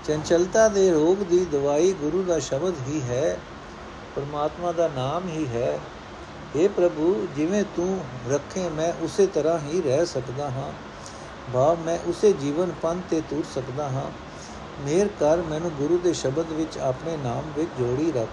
ਚੰਚਲਤਾ 0.06 0.68
ਦੇ 0.68 0.90
ਰੋਗ 0.90 1.16
ਦੀ 1.16 1.44
ਦਵਾਈ 1.44 1.92
ਗੁਰੂ 1.92 2.22
ਦਾ 2.22 2.38
ਸ਼ਬਦ 2.38 2.74
ਹੀ 2.88 3.02
ਹੈ, 3.02 3.38
ਪਰਮਾਤਮਾ 4.16 4.72
ਦਾ 4.72 4.88
ਨਾਮ 4.88 5.28
ਹੀ 5.28 5.46
ਹੈ। 5.46 5.80
हे 6.56 6.68
ਪ੍ਰਭੂ, 6.76 7.28
ਜਿਵੇਂ 7.36 7.64
ਤੂੰ 7.76 8.04
ਰੱਖੇ, 8.30 8.68
ਮੈਂ 8.68 8.92
ਉਸੇ 9.00 9.26
ਤਰ੍ਹਾਂ 9.26 9.58
ਹੀ 9.58 9.82
ਰਹਿ 9.82 10.06
ਸਕਦਾ 10.06 10.50
ਹਾਂ। 10.50 10.72
ਭਾਵ 11.52 11.78
ਮੈਂ 11.78 11.98
ਉਸੇ 12.06 12.32
ਜੀਵਨ 12.32 12.72
ਪੰਥ 12.82 13.02
ਤੇ 13.10 13.20
ਤੁਰ 13.20 13.44
ਸਕਦਾ 13.54 13.88
ਹਾਂ। 13.88 14.29
ਮੇਰ 14.84 15.08
ਕਰ 15.20 15.36
ਮੈਨੂੰ 15.36 15.70
ਗੁਰੂ 15.70 15.98
ਦੇ 15.98 16.12
ਸ਼ਬਦ 16.12 16.52
ਵਿੱਚ 16.52 16.78
ਆਪਣੇ 16.78 17.16
ਨਾਮ 17.16 17.42
ਵਿੱਚ 17.56 17.70
ਜੋੜੀ 17.78 18.12
ਰੱਖ। 18.12 18.28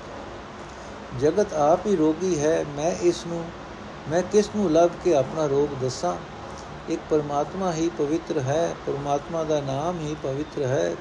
ਜਗਤ 1.19 1.53
ਆਪ 1.53 1.85
ਹੀ 1.85 1.95
ਰੋਗੀ 1.95 2.39
ਹੈ, 2.39 2.65
ਮੈਂ 2.77 2.91
ਇਸ 2.91 3.25
ਨੂੰ 3.27 3.45
ਮੈਂ 4.09 4.23
ਕਿਸ 4.31 4.49
ਨੂੰ 4.55 4.71
ਲੱਭ 4.71 4.89
ਕੇ 5.03 5.15
ਆਪਣਾ 5.15 5.45
ਰੋਗ 5.45 5.83
ਦੱਸਾਂ? 5.83 6.15
ਇੱਕ 6.89 7.01
ਪਰਮਾਤਮਾ 7.09 7.73
ਹੀ 7.73 7.89
ਪਵਿੱਤਰ 7.97 8.39
ਹੈ, 8.39 8.75
ਪਰਮਾਤਮਾ 8.87 9.43
ਦਾ 9.43 9.61
ਨਾਮ 9.61 9.99
ਹੀ 9.99 10.15
ਪਵਿੱਤਰ 10.23 10.61
ਹੈ। 10.61 10.95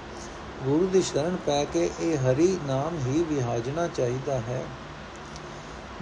ਗੁਰੂ 0.64 0.87
ਦੀ 0.87 1.02
ਸ਼ਰਨ 1.02 1.37
ਪੈ 1.46 1.64
ਕੇ 1.64 1.90
ਇਹ 2.00 2.18
ਹਰੀ 2.18 2.59
ਨਾਮ 2.66 2.98
ਹੀ 3.06 3.24
ਵਿਹਾਜਣਾ 3.28 3.88
ਚਾਹੀਦਾ 3.88 4.35
ਹੈ। 4.35 4.62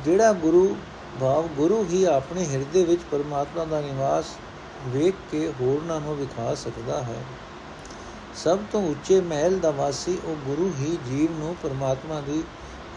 ਜਿਹੜਾ 0.04 0.32
ਗੁਰੂ 0.32 0.76
ਭਾਵ 1.20 1.46
ਗੁਰੂ 1.46 1.84
ਹੀ 1.84 2.04
ਆਪਣੇ 2.04 2.44
ਹਿਰਦੇ 2.44 2.84
ਵਿੱਚ 2.84 3.02
ਪਰਮਾਤਮਾ 3.10 3.64
ਦਾ 3.64 3.80
ਨਿਵਾਸ 3.80 4.24
ਵੇਖ 4.86 5.14
ਕੇ 5.30 5.52
ਹੋਰਨਾਂ 5.60 6.00
ਨੂੰ 6.00 6.16
ਵਿਖਾ 6.16 6.54
ਸਕਦਾ 6.54 7.02
ਹੈ। 7.02 7.24
ਸਭ 8.34 8.58
ਤੋਂ 8.72 8.82
ਉੱਚੇ 8.88 9.20
ਮਹਿਲ 9.20 9.58
ਦਾ 9.58 9.70
ਵਾਸੀ 9.70 10.18
ਉਹ 10.24 10.36
ਗੁਰੂ 10.46 10.70
ਹੀ 10.80 10.96
ਜੀਵ 11.06 11.38
ਨੂੰ 11.38 11.56
ਪਰਮਾਤਮਾ 11.62 12.20
ਦੀ 12.20 12.42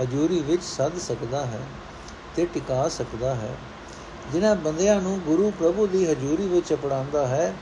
ਹਜ਼ੂਰੀ 0.02 0.39
ਵਿੱਚ 0.39 0.63
ਸੱਦ 0.63 0.97
ਸਕਦਾ 0.97 1.45
ਹੈ 1.45 1.60
ਤੇ 2.36 2.45
ਟਿਕਾ 2.45 2.88
ਸਕਦਾ 2.88 3.36
ਹੈ। 3.36 3.56
ਜਿਨ੍ਹਾਂ 4.32 4.56
ਬੰਦਿਆਂ 4.56 5.02
ਨੂੰ 5.02 5.19
ਗੁਰੂ 5.19 5.52
ਪ੍ਰਭੂ 5.60 5.88
ਦੀ 5.88 6.06
ਹਜ਼ੂਰੀ 6.06 6.47
ਵਿੱਚ 6.47 6.73
ਅਪਣਾਉਂਦਾ 6.73 7.28
ਹੈ, 7.28 7.54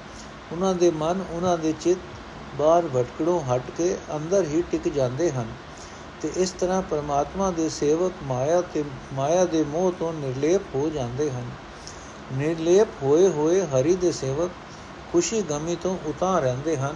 ਉਹਨਾਂ 0.52 0.74
ਦੇ 0.76 0.92
ਮਨ 0.92 1.24
ਉਹਨਾਂ 1.32 1.58
ਦੇ 1.58 1.74
ਚਿੱਤ 1.82 2.00
ਬਾਹਰ 2.56 2.88
ਭਟਕੜੋਂ 2.88 3.40
ਹਟ 3.42 3.62
ਕੇ 3.78 3.98
ਅੰਦਰ 4.16 4.44
ਹੀ 4.44 4.64
ਟਿਕ 4.72 4.88
ਜਾਂਦੇ 4.88 5.32
ਹਨ 5.32 5.48
ਤੇ 6.22 6.32
ਇਸ 6.38 6.52
ਤਰ੍ਹਾਂ 6.52 6.82
ਪਰਮਾਤਮਾ 6.82 7.52
ਦੇ 7.52 7.70
ਸੇਵਕ 7.70 8.12
ਮਾਇਆ 8.24 8.62
ਤੇ 8.62 8.84
ਮਾਇਆ 9.14 9.46
ਦੇ 9.46 9.64
ਮੋਹ 9.64 9.92
ਤੋਂ 10.00 10.14
ਨਿਰਲੇਪ 10.14 10.62
ਹੋ 10.76 10.90
ਜਾਂਦੇ 10.90 11.32
ਹਨ। 11.32 11.50
ਨਿਰਲੇਪ 12.34 12.88
ਹੋਏ 13.04 13.28
ਹੋਏ 13.28 13.62
ਹਰੀ 13.62 13.96
ਦੇ 13.96 14.12
ਸੇਵਕ 14.12 14.52
ਖੁਸ਼ੀ 15.12 15.42
ਗਮੀ 15.42 15.76
ਤੋਂ 15.76 15.98
ਉਤਾਂ 16.06 16.42
ਰਹਿੰਦੇ 16.42 16.78
ਹਨ 16.78 16.96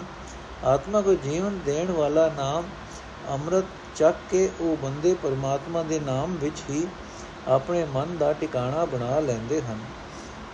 ਆਤਮਾ 0.65 1.01
ਕੋ 1.01 1.13
ਜੀਵਨ 1.13 1.59
ਦੇਣ 1.65 1.91
ਵਾਲਾ 1.91 2.31
ਨਾਮ 2.37 2.63
ਅੰਮ੍ਰਿਤ 3.29 3.65
ਚੱਕ 3.95 4.15
ਕੇ 4.29 4.49
ਉਹ 4.59 4.77
ਬੰਦੇ 4.77 5.15
ਪਰਮਾਤਮਾ 5.23 5.83
ਦੇ 5.83 5.99
ਨਾਮ 5.99 6.35
ਵਿੱਚ 6.35 6.63
ਹੀ 6.69 6.87
ਆਪਣੇ 7.47 7.85
ਮਨ 7.85 8.17
ਦਾ 8.17 8.33
ਟਿਕਾਣਾ 8.33 8.85
ਬਣਾ 8.85 9.19
ਲੈਂਦੇ 9.19 9.61
ਹਨ। 9.61 9.79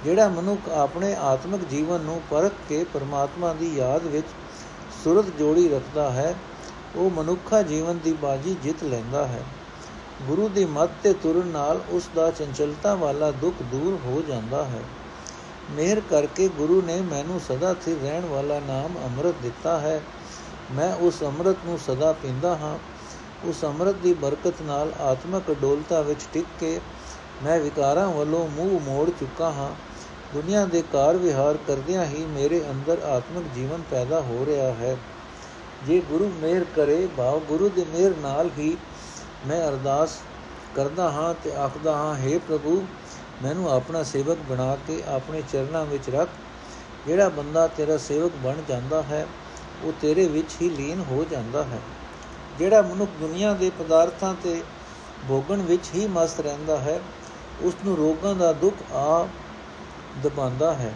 ਜਿਹੜਾ 0.04 0.28
ਮਨੁੱਖ 0.28 0.70
ਆਪਣੇ 0.70 1.16
ਆਤਮਿਕ 1.16 1.64
ਜੀਵਨ 1.64 2.02
ਨੂੰ 2.02 2.22
ਪਰਖ 2.30 2.52
ਕੇ 2.70 2.86
ਪਰਮਾਤਮਾ 2.94 3.54
ਦੀ 3.54 3.76
ਯਾਦ 3.76 4.04
ਵਿੱਚ 4.04 4.28
ਸੁਰਤ 5.04 5.26
ਜੋੜੀ 5.26 5.70
ਰੱਖਦਾ 5.70 6.12
ਹੈ, 6.12 6.36
ਉਹ 6.96 7.10
ਮਨੁੱਖਾ 7.10 7.62
ਜੀਵਨ 7.62 7.98
ਦੀ 7.98 8.14
ਬਾਜੀ 8.14 8.56
ਜਿੱਤ 8.64 8.84
ਲੈਂਦਾ 8.84 9.28
ਹੈ। 9.28 9.44
ਗੁਰੂ 10.22 10.50
ਦੀ 10.50 10.66
ਮੱਤ 10.66 10.90
ਤੇ 11.04 11.14
ਤੁਰਨ 11.14 11.48
ਨਾਲ 11.48 11.82
ਉਸ 11.90 12.10
ਦਾ 12.16 12.32
ਚੰਚਲਤਾ 12.32 12.96
ਵਾਲਾ 12.96 13.32
ਦੁੱਖ 13.32 13.56
ਦੂਰ 13.62 14.00
ਹੋ 14.06 14.24
ਜਾਂਦਾ 14.28 14.66
ਹੈ। 14.66 14.82
ਮਿਹਰ 15.72 16.02
ਕਰਕੇ 16.10 16.48
ਗੁਰੂ 16.48 16.82
ਨੇ 16.82 17.02
ਮੈਨੂੰ 17.02 17.40
ਸਦਾ 17.40 17.74
ਸਥਿਰ 17.74 17.98
ਰਹਿਣ 18.02 18.26
ਵਾਲਾ 18.26 18.60
ਨਾਮ 18.60 18.98
ਅੰਮ੍ਰਿਤ 19.06 19.36
ਦਿੱਤਾ 19.42 19.80
ਹੈ। 19.80 20.02
ਮੈਂ 20.72 20.96
ਉਸ 20.96 21.24
ਅੰਮ੍ਰਿਤ 21.24 21.58
ਨੂੰ 21.66 21.80
ਸਦਾ 21.80 22.12
ਪੀਂਦਾ 22.12 22.56
ਹਾਂ। 22.56 22.78
ਉਸ 23.44 23.66
ਅੰਮ੍ਰਿਤ 23.66 23.96
ਦੀ 23.96 24.14
ਬਰਕਤ 24.14 24.54
ਨਾਲ 24.62 24.94
ਆਤਮਕ 25.02 25.52
ਅਡੋਲਤਾ 25.52 26.02
ਵਿੱਚ 26.02 26.20
ਟਿਕ 26.34 26.46
ਕੇ 26.60 26.82
ਮੈਂ 27.44 27.60
ਵਿਕਾਰਾਂ 27.60 28.10
ਵੱਲੋਂ 28.10 28.48
ਮੂੰਹ 28.48 28.80
ਮੋੜ 28.82 29.10
ਚੁੱਕਾ 29.10 29.52
ਹਾਂ। 29.52 29.72
ਦੁਨੀਆ 30.34 30.66
ਦੇ 30.66 30.84
ਕਾਰ 30.94 31.18
ਵਿਹਾਰ 31.18 31.58
ਕਰਦਿਆਂ 31.68 32.06
ਹੀ 32.06 32.26
ਮੇਰੇ 32.26 32.64
ਅੰਦਰ 32.70 33.02
ਆਤਮਿਕ 33.04 33.44
ਜੀਵਨ 33.56 33.82
ਪੈਦਾ 33.92 34.22
ਹੋ 34.22 34.46
ਰਿਹਾ 34.46 34.74
ਹੈ। 34.74 34.98
ਜੇ 35.88 36.02
ਗੁਰੂ 36.10 36.32
ਮਿਹਰ 36.42 36.66
ਕਰੇ, 36.76 37.08
ਭਾਵ 37.18 37.40
ਗੁਰੂ 37.40 37.70
ਦੀ 37.70 37.86
ਮਿਹਰ 37.94 38.14
ਨਾਲ 38.18 38.50
ਹੀ 38.58 38.78
ਮੈਂ 39.48 39.68
ਅਰਦਾਸ 39.68 40.18
ਕਰਦਾ 40.76 41.12
ਹਾਂ 41.12 41.34
ਤੇ 41.44 41.56
ਆਖਦਾ 41.56 41.96
ਹਾਂ 41.96 42.16
हे 42.16 42.40
ਪ੍ਰਭੂ 42.40 42.86
ਮੈਨੂੰ 43.44 43.72
ਆਪਣਾ 43.72 44.04
ਸੇਵਕ 44.04 44.38
ਬਣਾ 44.50 44.78
ਕੇ 44.88 45.04
ਆਪਣੇ 45.08 45.44
ਚਰਨਾਂ 45.54 45.86
ਵਿੱਚ 45.86 46.10
ਰੱਖ। 46.10 46.30
ਜਿਹੜਾ 47.08 47.30
ਬੰਦਾ 47.30 47.68
ਤੇਰਾ 47.68 47.98
ਸੇਵਕ 47.98 48.32
ਬਣ 48.44 48.56
ਜਾਂਦਾ 48.68 49.02
ਹੈ, 49.04 49.28
ਉਹ 49.84 49.94
ਤੇਰੇ 50.02 50.28
ਵਿੱਚ 50.28 50.56
ਹੀ 50.62 50.70
ਲੀਨ 50.70 51.04
ਹੋ 51.12 51.26
ਜਾਂਦਾ 51.32 51.64
ਹੈ। 51.64 51.80
ਜਿਹੜਾ 52.60 52.82
ਮਨੁੱਖ 52.82 53.12
ਦੁਨੀਆ 53.20 53.54
ਦੇ 53.54 53.72
ਪਦਾਰਥਾਂ 53.80 54.36
ਤੇ 54.44 54.62
ਭੋਗਣ 55.28 55.62
ਵਿੱਚ 55.62 55.90
ਹੀ 55.96 56.08
ਮਸਤ 56.08 56.40
ਰਹਿੰਦਾ 56.40 56.78
ਹੈ 56.78 57.02
ਉਸ 57.62 57.74
ਨੂੰ 57.86 57.98
ਰੋਗਾਂ 57.98 58.36
ਦਾ 58.36 58.54
ਦੁੱਖ 58.54 58.92
ਆ 58.94 59.28
ਦਬਾਉਂਦਾ 60.24 60.74
ਹੈ। 60.74 60.94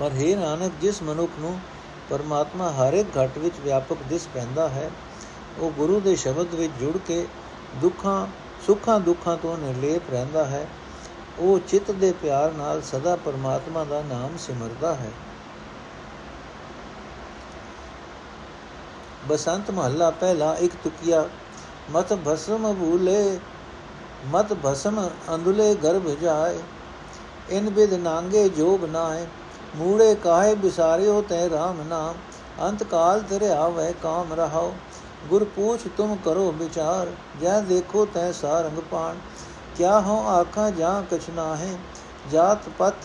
ਪਰ 0.00 0.10
ਹੈ 0.12 0.36
ਨਾਨਕ, 0.36 0.72
ਜਿਸ 0.80 1.02
ਮਨੁੱਖ 1.02 1.32
ਨੂੰ 1.38 1.60
ਪਰਮਾਤਮਾ 2.10 2.70
ਹਰ 2.70 2.92
ਇੱਕ 2.92 3.08
ਘਟ 3.18 3.38
ਵਿੱਚ 3.38 3.54
ਵਿਆਪਕ 3.64 3.96
ਦਿਸ 4.08 4.28
ਪੈਂਦਾ 4.34 4.68
ਹੈ, 4.68 4.90
ਉਹ 5.58 5.70
ਗੁਰੂ 5.70 6.00
ਦੇ 6.00 6.16
ਸ਼ਬਦ 6.16 6.54
ਵਿੱਚ 6.54 6.72
ਜੁੜ 6.80 6.96
ਕੇ 7.06 7.26
ਦੁੱਖਾਂ, 7.76 8.26
ਸੁੱਖਾਂ 8.66 9.00
ਦੁੱਖਾਂ 9.00 9.36
ਤੋਂ 9.36 9.56
ਨਿਰਲੇਪ 9.58 10.02
ਰਹਿੰਦਾ 10.10 10.44
ਹੈ। 10.44 10.66
ਉਹ 11.40 11.58
ਚਿੱਤ 11.58 11.90
ਦੇ 11.90 12.12
ਪਿਆਰ 12.12 12.52
ਨਾਲ 12.52 12.82
ਸਦਾ 12.82 13.16
ਪਰਮਾਤਮਾ 13.16 13.84
ਦਾ 13.84 14.02
ਨਾਮ 14.02 14.36
ਸਿਮਰਦਾ 14.36 14.94
ਹੈ। 14.94 15.10
ਬਸੰਤ 19.28 19.70
ਮਹੱਲਾ 19.70 20.10
ਪਹਿਲਾ 20.10 20.54
ਇੱਕ 20.60 20.74
ਤੁਕਿਆ, 20.84 21.28
ਮਤ 21.90 22.12
ਭਸਮ 22.26 22.72
ਭੂਲੇ, 22.74 23.38
ਮਤ 24.26 24.52
ਭਸਮ 24.64 25.08
ਅੰਦੁਲੇ 25.34 25.74
ਗਰਭ 25.74 26.08
ਜਾਏ, 26.20 26.58
ਇਨ 27.50 27.70
ਬਿਦ 27.70 27.94
ਨਾਂਗੇ 27.94 28.48
ਜੋਗ 28.48 28.84
ਨਾਏ, 28.84 29.26
ਮੂੜੇ 29.76 30.14
ਕਾਹੇ 30.14 30.54
ਬਿਸਾਰਿਓ 30.54 31.20
ਤੈ 31.22 31.46
RAM 31.46 31.84
ਨਾਮ, 31.88 32.14
ਅੰਤ 32.62 32.82
ਕਾਲ 32.82 33.20
ਤੇਰੇ 33.20 33.50
ਆਵੇ 33.50 33.92
ਕਾਮ 34.02 34.32
ਰਹਾਓ 34.32 34.74
ਗੁਰ 35.28 35.44
ਪੂਛ 35.44 35.80
ਤੁਮ 35.96 36.16
ਕਰੋ 36.24 36.50
ਵਿਚਾਰ, 36.52 37.08
ਜੈ 37.40 37.60
ਦੇਖੋ 37.60 38.04
ਤੈ 38.04 38.30
ਸਾਰੰਗ 38.32 38.78
ਪਾਣ 38.90 39.16
ਕਿਆ 39.78 39.98
ਹੋ 40.00 40.16
ਆਖਾਂ 40.28 40.70
ਜਾਂ 40.70 41.02
ਕਛ 41.10 41.28
ਨਾਹੇ 41.30 41.76
ਜਾਤ 42.32 42.68
ਪਤ 42.78 43.04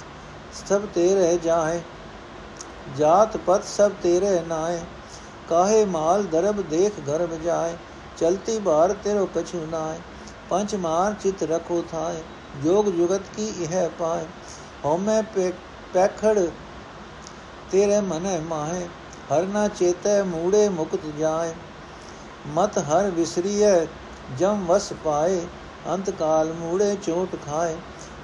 ਸਭ 0.68 0.86
ਤੇਰੇ 0.96 1.38
ਜਾਹੇ 1.38 1.82
ਜਾਤ 2.98 3.38
ਪਤ 3.38 3.64
ਸਭ 3.66 3.92
ਤੇਰੇ 4.04 4.40
ਨਾਏ 4.48 4.80
ਕਾਹੇ 5.50 5.84
ਮਾਲ 5.86 6.24
ਦਰਬ 6.24 6.62
ਦੇਖ 6.62 7.00
ਗਰਬ 7.00 7.38
ਜਾਏ 7.44 7.76
ਚਲਤੀ 8.18 8.58
ਬਾਰ 8.60 8.94
ਤੇਰੋ 9.04 9.26
ਕਛੂ 9.36 9.66
ਨਾਏ 9.66 10.00
ਪੰਚ 10.50 10.76
ਮਾਰ 10.76 11.14
ਚਿਤ 11.14 11.44
ਰਖੋ 11.44 11.82
ਥਾਏ 11.92 12.24
ਜੋਗ 12.64 12.90
ਜੁਗਤ 12.90 13.30
ਕੀ 13.36 13.48
ਇਹ 13.60 13.90
ਪਾਏ 14.00 14.26
ਹਉਮੈ 14.86 15.22
ਪੈਖੜ 15.94 16.38
ਤੇਰੇ 17.72 18.02
ਮਨੈ 18.02 18.40
ਮਾਹੇ 18.40 18.88
ਹਰ 19.32 19.46
ਨਾ 19.48 19.68
ਚੇਤੈ 19.70 20.22
ਮੂੜੇ 20.24 20.68
ਮੁਕਤ 20.70 21.06
ਜਾਏ 21.20 21.54
ਮਤ 22.48 22.78
ਹਰ 22.84 23.10
ਵਿਸਰੀਐ 23.12 23.76
ਜਮ 24.38 24.66
ਵਸ 24.66 24.94
ਪਾਏ 25.04 25.42
ਅੰਤ 25.88 26.10
ਕਾਲ 26.10 26.52
ਮੂੜੇ 26.54 26.96
ਚੋਟ 26.96 27.36
ਖਾਏ, 27.46 27.76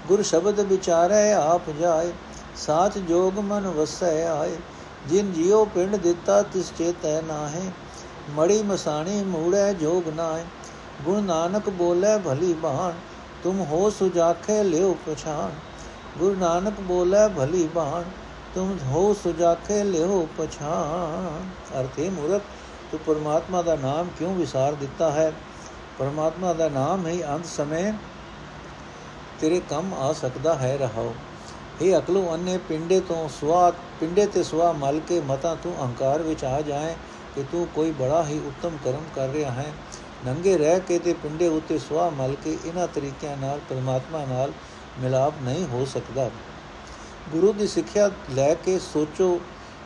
ਗੁਰ 0.07 0.21
ਸ਼ਬਦ 0.23 0.59
ਵਿਚਾਰੈ 0.59 1.33
ਆਪ 1.33 1.69
ਜਾਏ, 1.79 2.11
ਸਾਚ 2.55 2.97
ਜੋਗ 2.97 3.39
ਮਨ 3.39 3.67
ਵਸੈ 3.67 4.25
ਆਏ, 4.27 4.57
ਜਿਨ 5.07 5.31
ਜਿਉ 5.33 5.65
ਪਿੰਡ 5.65 5.95
ਦਿੱਤਾ 5.95 6.41
ਤਿਸ 6.43 6.71
ਚੇਤੈ 6.77 7.21
ਨਾਹੇ, 7.21 7.69
ਮੜੀ 8.29 8.61
ਮਸਾਣੀ 8.63 9.23
ਮੂੜੈ 9.23 9.71
ਜੋਗ 9.73 10.07
ਨਾਏ 10.07 10.43
ਗੁਣ 11.05 11.23
ਨਾਨਕ 11.23 11.69
ਬੋਲੇ 11.69 12.17
ਭਲੀ 12.17 12.53
ਬਾਣ, 12.53 12.93
ਤੁਮ 13.43 13.59
ਹੋ 13.61 13.89
ਸੁਜਾਖੇ 13.89 14.63
ਲਿਓ 14.63 14.95
ਪਛਾਨ 15.07 15.51
ਗੁਰੂ 16.19 16.35
ਨਾਨਕ 16.35 16.79
ਬੋਲੇ 16.79 17.27
ਭਲੀ 17.27 17.67
ਬਾਣ, 17.75 18.03
ਤੁਮ 18.55 18.77
ਹੋ 18.87 19.13
ਸੁਜਾਖੇ 19.13 19.83
ਲਿਓ 19.83 20.27
ਪਛਾਨ 20.37 21.49
ਅਰਥੇ 21.79 22.09
ਮੂਰਖ, 22.09 22.41
ਤੂੰ 22.91 22.99
ਪਰਮਾਤਮਾ 22.99 23.61
ਦਾ 23.61 23.75
ਨਾਮ 23.75 24.07
ਕਿਉਂ 24.19 24.33
ਵਿਸਾਰ 24.35 24.73
ਦਿੱਤਾ 24.73 25.11
ਹੈ? 25.11 25.31
ਪਰਮਾਤਮਾ 25.99 26.53
ਦਾ 26.53 26.69
ਨਾਮ 26.69 27.07
ਹੀ 27.07 27.23
ਅੰਤ 27.23 27.45
ਸਮੇਂ 27.45 27.93
ਤੇਰੇ 29.39 29.61
ਕੰਮ 29.69 29.93
ਆ 29.93 30.13
ਸਕਦਾ 30.13 30.55
ਹੈ 30.55 30.77
ਰਹਾਓ। 30.77 31.13
ਇਹ 31.81 31.97
ਅਕਲੋ 31.97 32.33
ਅੰਨੇ 32.33 32.57
ਪਿੰਡੇ 32.57 32.99
ਤੋਂ 32.99 33.29
ਸਵਾ 33.29 33.71
ਪਿੰਡੇ 33.99 34.25
ਤੇ 34.25 34.43
ਸਵਾ 34.43 34.71
ਮਲ 34.71 34.99
ਕੇ 34.99 35.19
ਮਤਾ 35.19 35.55
ਤੂੰ 35.55 35.75
ਅਹੰਕਾਰ 35.79 36.21
ਵਿੱਚ 36.21 36.43
ਆ 36.45 36.61
ਜਾਏ 36.61 36.95
ਕਿ 37.35 37.43
ਤੂੰ 37.51 37.67
ਕੋਈ 37.75 37.91
ਬੜਾ 37.91 38.23
ਹੀ 38.25 38.39
ਉੱਤਮ 38.39 38.77
ਕਰਮ 38.85 39.03
ਕਰ 39.15 39.27
ਰਿਹਾ 39.27 39.51
ਹੈ। 39.51 39.73
ਨੰਗੇ 40.25 40.57
ਰਹਿ 40.57 40.79
ਕੇ 40.79 40.99
ਤੇ 40.99 41.13
ਪਿੰਡੇ 41.13 41.47
ਉੱਤੇ 41.47 41.77
ਸਵਾ 41.79 42.09
ਮਲ 42.09 42.35
ਕੇ 42.43 42.57
ਇਹਨਾਂ 42.65 42.87
ਤਰੀਕਿਆਂ 42.87 43.37
ਨਾਲ 43.37 43.59
ਪਰਮਾਤਮਾ 43.69 44.25
ਨਾਲ 44.25 44.51
ਮਿਲਾਪ 44.99 45.33
ਨਹੀਂ 45.41 45.65
ਹੋ 45.65 45.85
ਸਕਦਾ। 45.85 46.29
ਗੁਰੂ 47.31 47.53
ਦੀ 47.53 47.67
ਸਿੱਖਿਆ 47.67 48.09
ਲੈ 48.29 48.53
ਕੇ 48.53 48.79
ਸੋਚੋ, 48.79 49.39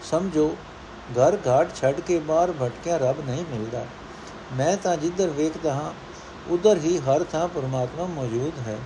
ਸਮਝੋ 0.04 0.56
ਘਰ 1.12 1.38
ਘਾਟ 1.48 1.76
ਛੱਡ 1.76 2.00
ਕੇ 2.00 2.20
ਬਾਹਰ 2.20 2.52
ਭਟਕਿਆ 2.52 2.98
ਰੱਬ 2.98 3.26
ਨਹੀਂ 3.26 3.46
ਮਿਲਦਾ। 3.52 3.86
ਮੈਂ 4.54 4.78
ਤਾਂ 4.78 4.98
ਜਿੱਧਰ 4.98 5.28
ਵੇਖਦਾ 5.28 5.74
ਹਾਂ, 5.74 5.92
ਉਧਰ 6.50 6.78
ਹੀ 6.78 6.98
ਹਰ 6.98 7.24
ਥਾਂ 7.24 7.48
ਪਰਮਾਤਮਾ 7.48 8.06
ਮੌਜੂਦ 8.06 8.60
ਹੈ। 8.68 8.78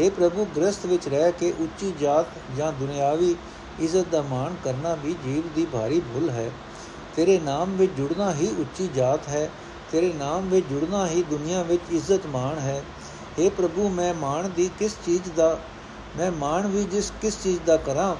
हे 0.00 0.10
ਪ੍ਰਭੂ, 0.10 0.46
ਗ੍ਰਸਥ 0.56 0.86
ਵਿੱਚ 0.86 1.08
ਰਹਿ 1.08 1.32
ਕੇ 1.32 1.54
ਉੱਚੀ 1.60 1.94
ਜਾਤ 2.00 2.26
ਜਾਂ 2.56 2.72
ਦੁਨਿਆਵੀ 2.72 3.36
ਇੱਜ਼ਤ 3.80 4.06
ਦਾ 4.12 4.22
ਮਾਣ 4.22 4.54
ਕਰਨਾ 4.64 4.94
ਵੀ 4.94 5.16
ਜੀਵ 5.24 5.48
ਦੀ 5.54 5.66
ਭਾਰੀ 5.72 6.00
ਭੁੱਲ 6.00 6.30
ਹੈ। 6.30 6.50
ਤੇਰੇ 7.16 7.38
ਨਾਮ 7.38 7.76
ਵਿੱਚ 7.76 7.92
ਜੁੜਨਾ 7.92 8.34
ਹੀ 8.34 8.48
ਉੱਚੀ 8.58 8.88
ਜਾਤ 8.94 9.28
ਹੈ, 9.28 9.50
ਤੇਰੇ 9.92 10.12
ਨਾਮ 10.12 10.48
ਵਿੱਚ 10.48 10.66
ਜੁੜਨਾ 10.66 11.06
ਹੀ 11.06 11.22
ਦੁਨੀਆ 11.22 11.62
ਵਿੱਚ 11.62 11.82
ਇੱਜ਼ਤ 11.90 12.26
ਮਾਣ 12.26 12.58
ਹੈ। 12.58 12.82
हे 13.40 13.50
ਪ੍ਰਭੂ, 13.50 13.88
ਮੈਂ 13.88 14.14
ਮਾਣ 14.14 14.48
ਦੀ 14.48 14.70
ਕਿਸ 14.78 14.96
ਚੀਜ਼ 15.06 15.30
ਦਾ, 15.36 15.58
ਮੈਂ 16.16 16.32
ਮਾਣ 16.32 16.66
ਵੀ 16.66 16.84
ਜਿਸ 16.84 17.12
ਕਿਸ 17.22 17.42
ਚੀਜ਼ 17.42 17.60
ਦਾ 17.66 17.76
ਕਰਾਂ? 17.76 18.16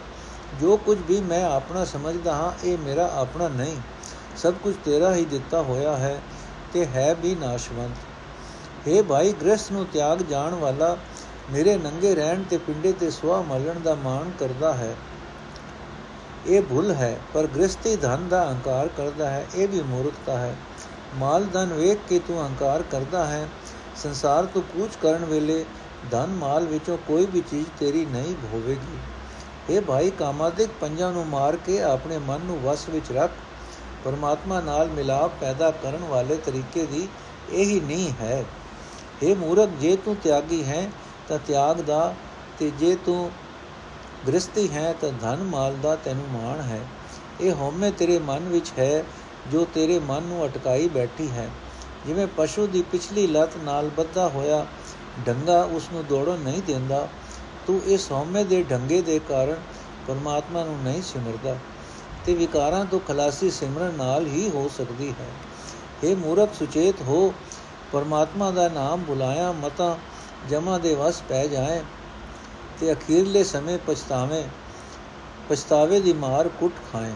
ਜੋ 0.60 0.76
ਕੁਝ 0.76 0.98
ਵੀ 1.08 1.20
ਮੈਂ 1.20 1.44
ਆਪਣਾ 1.44 1.84
ਸਮਝਦਾ 1.84 2.34
ਹਾਂ, 2.34 2.52
ਇਹ 2.64 2.78
ਮੇਰਾ 2.78 3.10
ਆਪਣਾ 3.14 3.48
ਨਹੀਂ। 3.48 3.76
ਸਭ 4.36 4.54
ਕੁਝ 4.62 4.74
ਤੇਰਾ 4.84 5.14
ਹੀ 5.14 5.24
ਦਿੱਤਾ 5.24 5.62
ਹੋਇਆ 5.62 5.96
ਹੈ। 5.96 6.22
ਤੇ 6.76 6.86
ਹੈ 6.86 7.14
ਵੀ 7.14 7.34
ਨਾਸ਼ਵੰਤ। 7.34 8.88
हे 8.88 9.04
ਭਾਈ, 9.04 9.32
ਗ੍ਰਸਥ 9.32 9.72
ਨੂੰ 9.72 9.86
ਤਿਆਗ 9.86 10.18
ਜਾਣ 10.18 10.54
ਵਾਲਾ 10.54 10.96
ਮੇਰੇ 11.52 11.76
ਨੰਗੇ 11.76 12.14
ਰਹਿਣ 12.14 12.42
ਤੇ 12.42 12.58
ਪਿੰਡੇ 12.58 12.92
ਤੇ 12.92 13.10
ਸੁਆ 13.10 13.42
ਮਲਣ 13.42 13.80
ਦਾ 13.80 13.94
ਮਾਣ 13.94 14.30
ਕਰਦਾ 14.38 14.74
ਹੈ। 14.74 14.96
ਇਹ 16.46 16.62
ਭੁੱਲ 16.62 16.90
ਹੈ, 16.90 17.20
ਪਰ 17.34 17.46
ਗ੍ਰਸਤੀ 17.46 17.96
ਧਨ 17.96 18.28
ਦਾ 18.28 18.44
ਅਹੰਕਾਰ 18.44 18.88
ਕਰਦਾ 18.88 19.30
ਹੈ, 19.30 19.46
ਇਹ 19.54 19.68
ਵੀ 19.68 19.80
ਮੂਰਖਤਾ 19.80 20.38
ਹੈ। 20.38 20.56
ਮਾਲ 21.14 21.44
ਧਨ 21.44 21.72
ਵੇਖ 21.72 21.98
ਕੇ 22.08 22.18
ਤੂੰ 22.18 22.40
ਅਹੰਕਾਰ 22.40 22.82
ਕਰਦਾ 22.82 23.26
ਹੈ, 23.26 23.48
ਸੰਸਾਰ 23.96 24.46
ਤੋਂ 24.46 24.62
ਕੂਚ 24.62 24.90
ਕਰਨ 25.02 25.24
ਵੇਲੇ 25.24 25.64
ਧਨ 26.10 26.26
ਮਾਲ 26.26 26.66
ਵਿੱਚੋਂ 26.66 26.98
ਕੋਈ 26.98 27.26
ਵੀ 27.26 27.40
ਚੀਜ਼ 27.40 27.66
ਤੇਰੀ 27.78 28.04
ਨਹੀਂ 28.04 28.34
ਹੋਵੇਗੀ। 28.52 28.98
ਇਹ 29.70 29.80
ਭਾਈ, 29.80 30.10
ਕਾਮਾਦਿਕ 30.10 30.70
ਪੰਜਾਂ 30.80 31.12
ਨੂੰ 31.12 31.26
ਮਾਰ 31.26 31.56
ਕੇ 31.56 31.82
ਆਪਣੇ 31.82 32.18
ਮਨ 32.18 32.40
ਨੂੰ 32.40 32.60
ਵਸ 32.60 32.88
ਵਿੱਚ 32.88 33.12
ਰੱਖ 33.12 33.30
ਪਰਮਾਤਮਾ 34.06 34.60
ਨਾਲ 34.60 34.88
ਮਿਲਾਪ 34.88 35.30
ਪੈਦਾ 35.40 35.70
ਕਰਨ 35.70 36.04
ਵਾਲੇ 36.04 36.36
ਤਰੀਕੇ 36.36 36.86
ਦੀ 36.86 37.08
ਇਹੀ 37.52 37.80
ਨਹੀਂ 37.80 38.12
ਹੈ। 38.20 38.44
ਇਹ 39.22 39.36
ਮੂਰਖ, 39.36 39.68
ਜੇ 39.80 39.96
ਤੂੰ 39.96 40.16
ਤਿਆਗੀ 40.16 40.64
ਹੈ, 40.64 40.90
ਤਾਂ 41.28 41.38
ਤਿਆਗ 41.46 41.80
ਦਾ, 41.80 42.14
ਤੇ 42.58 42.70
ਜੇ 42.70 42.96
ਤੂੰ 43.06 43.30
ਗ੍ਰਸਤੀ 44.28 44.68
ਹੈ, 44.72 44.94
ਤਾਂ 45.00 45.12
ਧਨ 45.20 45.42
ਮਾਲ 45.42 45.76
ਦਾ 45.82 45.96
ਤੈਨੂੰ 45.96 46.26
ਮਾਣ 46.32 46.60
ਹੈ। 46.60 46.80
ਇਹ 47.40 47.52
ਹਉਮੈ 47.52 47.90
ਤੇਰੇ 47.90 48.18
ਮਨ 48.18 48.48
ਵਿੱਚ 48.48 48.72
ਹੈ, 48.78 49.04
ਜੋ 49.52 49.66
ਤੇਰੇ 49.74 49.98
ਮਨ 49.98 50.22
ਨੂੰ 50.22 50.46
ਅਟਕਾਈ 50.46 50.88
ਬੈਠੀ 50.88 51.28
ਹੈ। 51.30 51.48
ਜਿਵੇਂ 52.06 52.26
ਪਸ਼ੂ 52.26 52.66
ਦੀ 52.66 52.82
ਪਿਛਲੀ 52.82 53.26
ਲੱਤ 53.26 53.56
ਨਾਲ 53.64 53.88
ਬੱਧਾ 53.88 54.28
ਹੋਇਆ 54.28 54.66
ਡੰਗਾ 55.26 55.62
ਉਸ 55.62 55.88
ਨੂੰ 55.92 56.04
ਦੌੜਨ 56.06 56.38
ਨਹੀਂ 56.38 56.62
ਦਿੰਦਾ, 56.62 57.08
ਤੂੰ 57.66 57.80
ਇਸ 57.86 58.12
ਹਉਮੈ 58.12 58.44
ਦੇ 58.44 58.62
ਢੰਗੇ 58.62 59.02
ਦੇ 59.02 59.18
ਕਾਰਨ 59.18 59.56
ਪਰਮਾਤਮਾ 60.08 60.64
ਨੂੰ 60.64 60.78
ਨਹੀਂ 60.82 61.02
ਸਿਮਰਦਾ। 61.02 61.56
ਤੇ 62.26 62.34
ਵਿਕਾਰਾਂ 62.34 62.84
ਤੋਂ 62.84 63.00
ਖਲਾਸੀ 63.00 63.50
ਸਿਮਰਨ 63.50 63.94
ਨਾਲ 63.94 64.26
ਹੀ 64.26 64.50
ਹੋ 64.50 64.70
ਸਕਦੀ 64.78 65.14
ਹੈ। 65.20 65.28
ਇਹ 66.04 66.16
ਮੂਰਖ, 66.16 66.54
ਸੁਚੇਤ 66.54 67.02
ਹੋ। 67.02 67.34
ਪਰਮਾਤਮਾ 67.92 68.50
ਦਾ 68.50 68.68
ਨਾਮ 68.68 69.00
ਬੁਲਾਇਆ, 69.00 69.52
ਮਤਾ 69.52 69.98
ਜਮਾ 70.50 70.78
ਦੇ 70.78 70.94
ਵਸ 70.94 71.22
ਪੈ 71.28 71.46
ਜਾਏ 71.46 71.82
ਤੇ 72.80 72.92
ਅਖੀਰਲੇ 72.92 73.44
ਸਮੇਂ 73.44 73.78
ਪਛਤਾਵੇ 73.86 74.44
ਪਛਤਾਵੇ 75.48 76.00
ਦੀ 76.00 76.12
ਮਾਰ 76.12 76.48
ਕੁੱਟ 76.48 76.72
ਖਾਏ। 76.92 77.12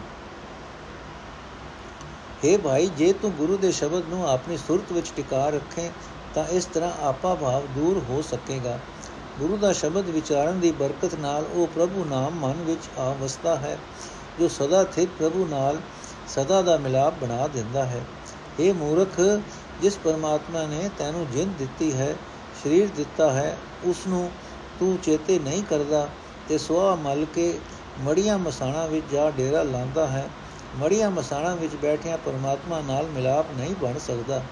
हे 2.44 2.60
ਭਾਈ, 2.60 2.86
ਜੇ 2.86 3.12
ਤੂੰ 3.12 3.32
ਗੁਰੂ 3.32 3.56
ਦੇ 3.56 3.72
ਸ਼ਬਦ 3.72 4.08
ਨੂੰ 4.08 4.28
ਆਪਣੀ 4.28 4.56
ਸੁਰਤ 4.56 4.92
ਵਿੱਚ 4.92 5.12
ਟਿਕਾ 5.16 5.48
ਰੱਖੇ, 5.48 5.90
ਤਾਂ 6.34 6.44
ਇਸ 6.44 6.64
ਤਰ੍ਹਾਂ 6.64 6.92
ਆਪਾ 7.02 7.34
ਭਾਵ 7.34 7.62
ਦੂਰ 7.66 8.02
ਹੋ 8.08 8.22
ਸਕੇਗਾ। 8.22 8.78
ਗੁਰੂ 9.38 9.56
ਦਾ 9.56 9.72
ਸ਼ਬਦ 9.72 10.08
ਵਿਚਾਰਨ 10.08 10.60
ਦੀ 10.60 10.72
ਬਰਕਤ 10.72 11.14
ਨਾਲ 11.14 11.44
ਉਹ 11.54 11.66
ਪ੍ਰਭੂ 11.66 12.04
ਨਾਮ 12.04 12.34
ਮਨ 12.34 12.52
ਵਿੱਚ 12.52 12.98
ਆ 12.98 13.16
ਵਸਦਾ 13.20 13.56
ਹੈ। 13.56 13.78
ਜੋ 14.40 14.48
ਸਦਾ 14.48 14.84
ਸਥਿਰ 14.84 15.06
ਪ੍ਰਭੂ 15.18 15.46
ਨਾਲ 15.50 15.76
ਸਦਾ 16.28 16.62
ਦਾ 16.62 16.76
ਮਿਲਾਪ 16.76 17.14
ਬਣਾ 17.20 17.46
ਦਿੰਦਾ 17.48 17.84
ਹੈ। 17.84 18.04
ਇਹ 18.60 18.74
ਮੂਰਖ, 18.74 19.20
ਜਿਸ 19.82 19.98
ਪਰਮਾਤਮਾ 20.04 20.62
ਨੇ 20.62 20.90
ਤੈਨੂੰ 20.98 21.26
ਜਿੰਦ 21.30 21.56
ਦਿੱਤੀ 21.58 21.92
ਹੈ, 21.92 22.16
ਸਰੀਰ 22.64 22.88
ਦਿੱਤਾ 22.96 23.30
ਹੈ 23.32 23.58
ਉਸ 23.84 23.96
ਨੂੰ 24.08 24.30
ਤੂੰ 24.80 24.98
ਚੇਤੇ 25.02 25.38
ਨਹੀਂ 25.38 25.62
ਕਰਦਾ 25.62 26.08
ਤੇ 26.48 26.58
ਸੁਆ 26.58 26.94
ਮਲ 26.94 27.26
ਕੇ 27.34 27.58
ਮੜੀਆਂ 28.00 28.38
ਮਸਾਣਾ 28.38 28.86
ਵਿੱਚ 28.86 29.06
ਜਾ 29.12 29.30
ਡੇਰਾ 29.30 29.62
ਲਾਂਦਾ 29.62 30.06
ਹੈ। 30.06 30.28
ਮੜੀਆਂ 30.78 31.10
ਮਸਾਣਾ 31.10 31.54
ਵਿੱਚ 31.54 31.74
ਬੈਠਿਆ 31.74 32.16
ਪਰਮਾਤਮਾ 32.16 32.80
ਨਾਲ 32.80 33.06
ਮਿਲਾਪ 33.06 33.46
ਨਹੀਂ 33.56 33.74
ਬਣ 33.82 33.98
ਸਕਦਾ। 33.98 34.42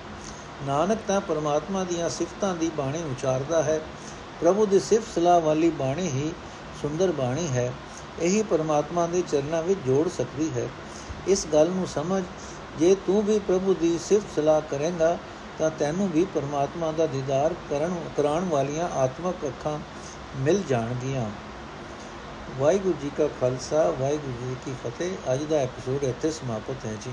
ਨਾਨਕ 0.66 0.98
ਤਾਂ 1.08 1.20
ਪਰਮਾਤਮਾ 1.20 1.84
ਦੀਆਂ 1.84 2.10
ਸਿਫਤਾਂ 2.10 2.54
ਦੀ 2.56 2.70
ਬਾਣੀ 2.76 3.02
ਉਚਾਰਦਾ 3.02 3.62
ਹੈ। 3.62 3.80
ਪ੍ਰਭੂ 4.40 4.66
ਦੀ 4.66 4.80
ਸਿਫਤ 4.80 5.14
ਸਲਾਹ 5.14 5.40
ਵਾਲੀ 5.40 5.70
ਬਾਣੀ 5.70 6.06
ਹੀ 6.06 6.32
ਸੁੰਦਰ 6.82 7.12
ਬਾਣੀ 7.12 7.48
ਹੈ। 7.48 7.72
ਇਹੀ 8.22 8.42
ਪਰਮਾਤਮਾ 8.42 9.06
ਦੇ 9.06 9.22
ਚਰਨਾਂ 9.28 9.62
ਵਿੱਚ 9.62 9.80
ਜੋੜ 9.86 10.08
ਸਕਦੀ 10.08 10.50
ਹੈ। 10.56 10.68
ਇਸ 11.28 11.46
ਗੱਲ 11.52 11.68
ਨੂੰ 11.68 11.86
ਸਮਝ, 11.86 12.24
ਜੇ 12.78 12.96
ਤੂੰ 13.06 13.22
ਵੀ 13.22 13.38
ਪ੍ਰਭੂ 13.38 13.74
ਦੀ 13.74 13.98
ਸਿਫਤ 13.98 14.26
ਸਲਾਹ 14.36 14.60
ਕਰੇਂਗਾ, 14.60 15.18
ਤਾਂ 15.58 15.70
ਤੈਨੂੰ 15.70 16.08
ਵੀ 16.08 16.26
ਪਰਮਾਤਮਾ 16.34 16.92
ਦਾ 16.92 17.06
ਦੀਦਾਰ 17.06 17.54
ਕਰਨ, 17.70 17.94
ਕਰਾਉਣ 18.16 18.44
ਵਾਲੀਆਂ 18.44 18.88
ਆਤਮਕ 18.88 19.34
ਅੱਖਾਂ 19.46 19.78
ਮਿਲ 20.36 20.62
ਜਾਣਗੀਆਂ। 20.68 21.30
ਵਾਹਿਗੁਰੂ 22.58 22.94
ਜੀ 23.02 23.10
ਕਾ 23.18 23.26
ਖਾਲਸਾ, 23.26 23.90
ਵਾਹਿਗੁਰੂ 23.90 24.32
ਜੀ 24.32 24.56
ਕੀ 24.64 24.72
ਫਤਿਹ। 24.84 25.34
ਅੱਜ 25.34 25.42
ਦਾ 25.42 25.56
ਐਪੀਸੋਡ 25.56 26.04
ਇੱਥੇ 26.04 26.30
ਸਮਾਪਤ 26.30 26.86
ਹੈ 26.86 26.92
ਜੀ। 26.92 27.10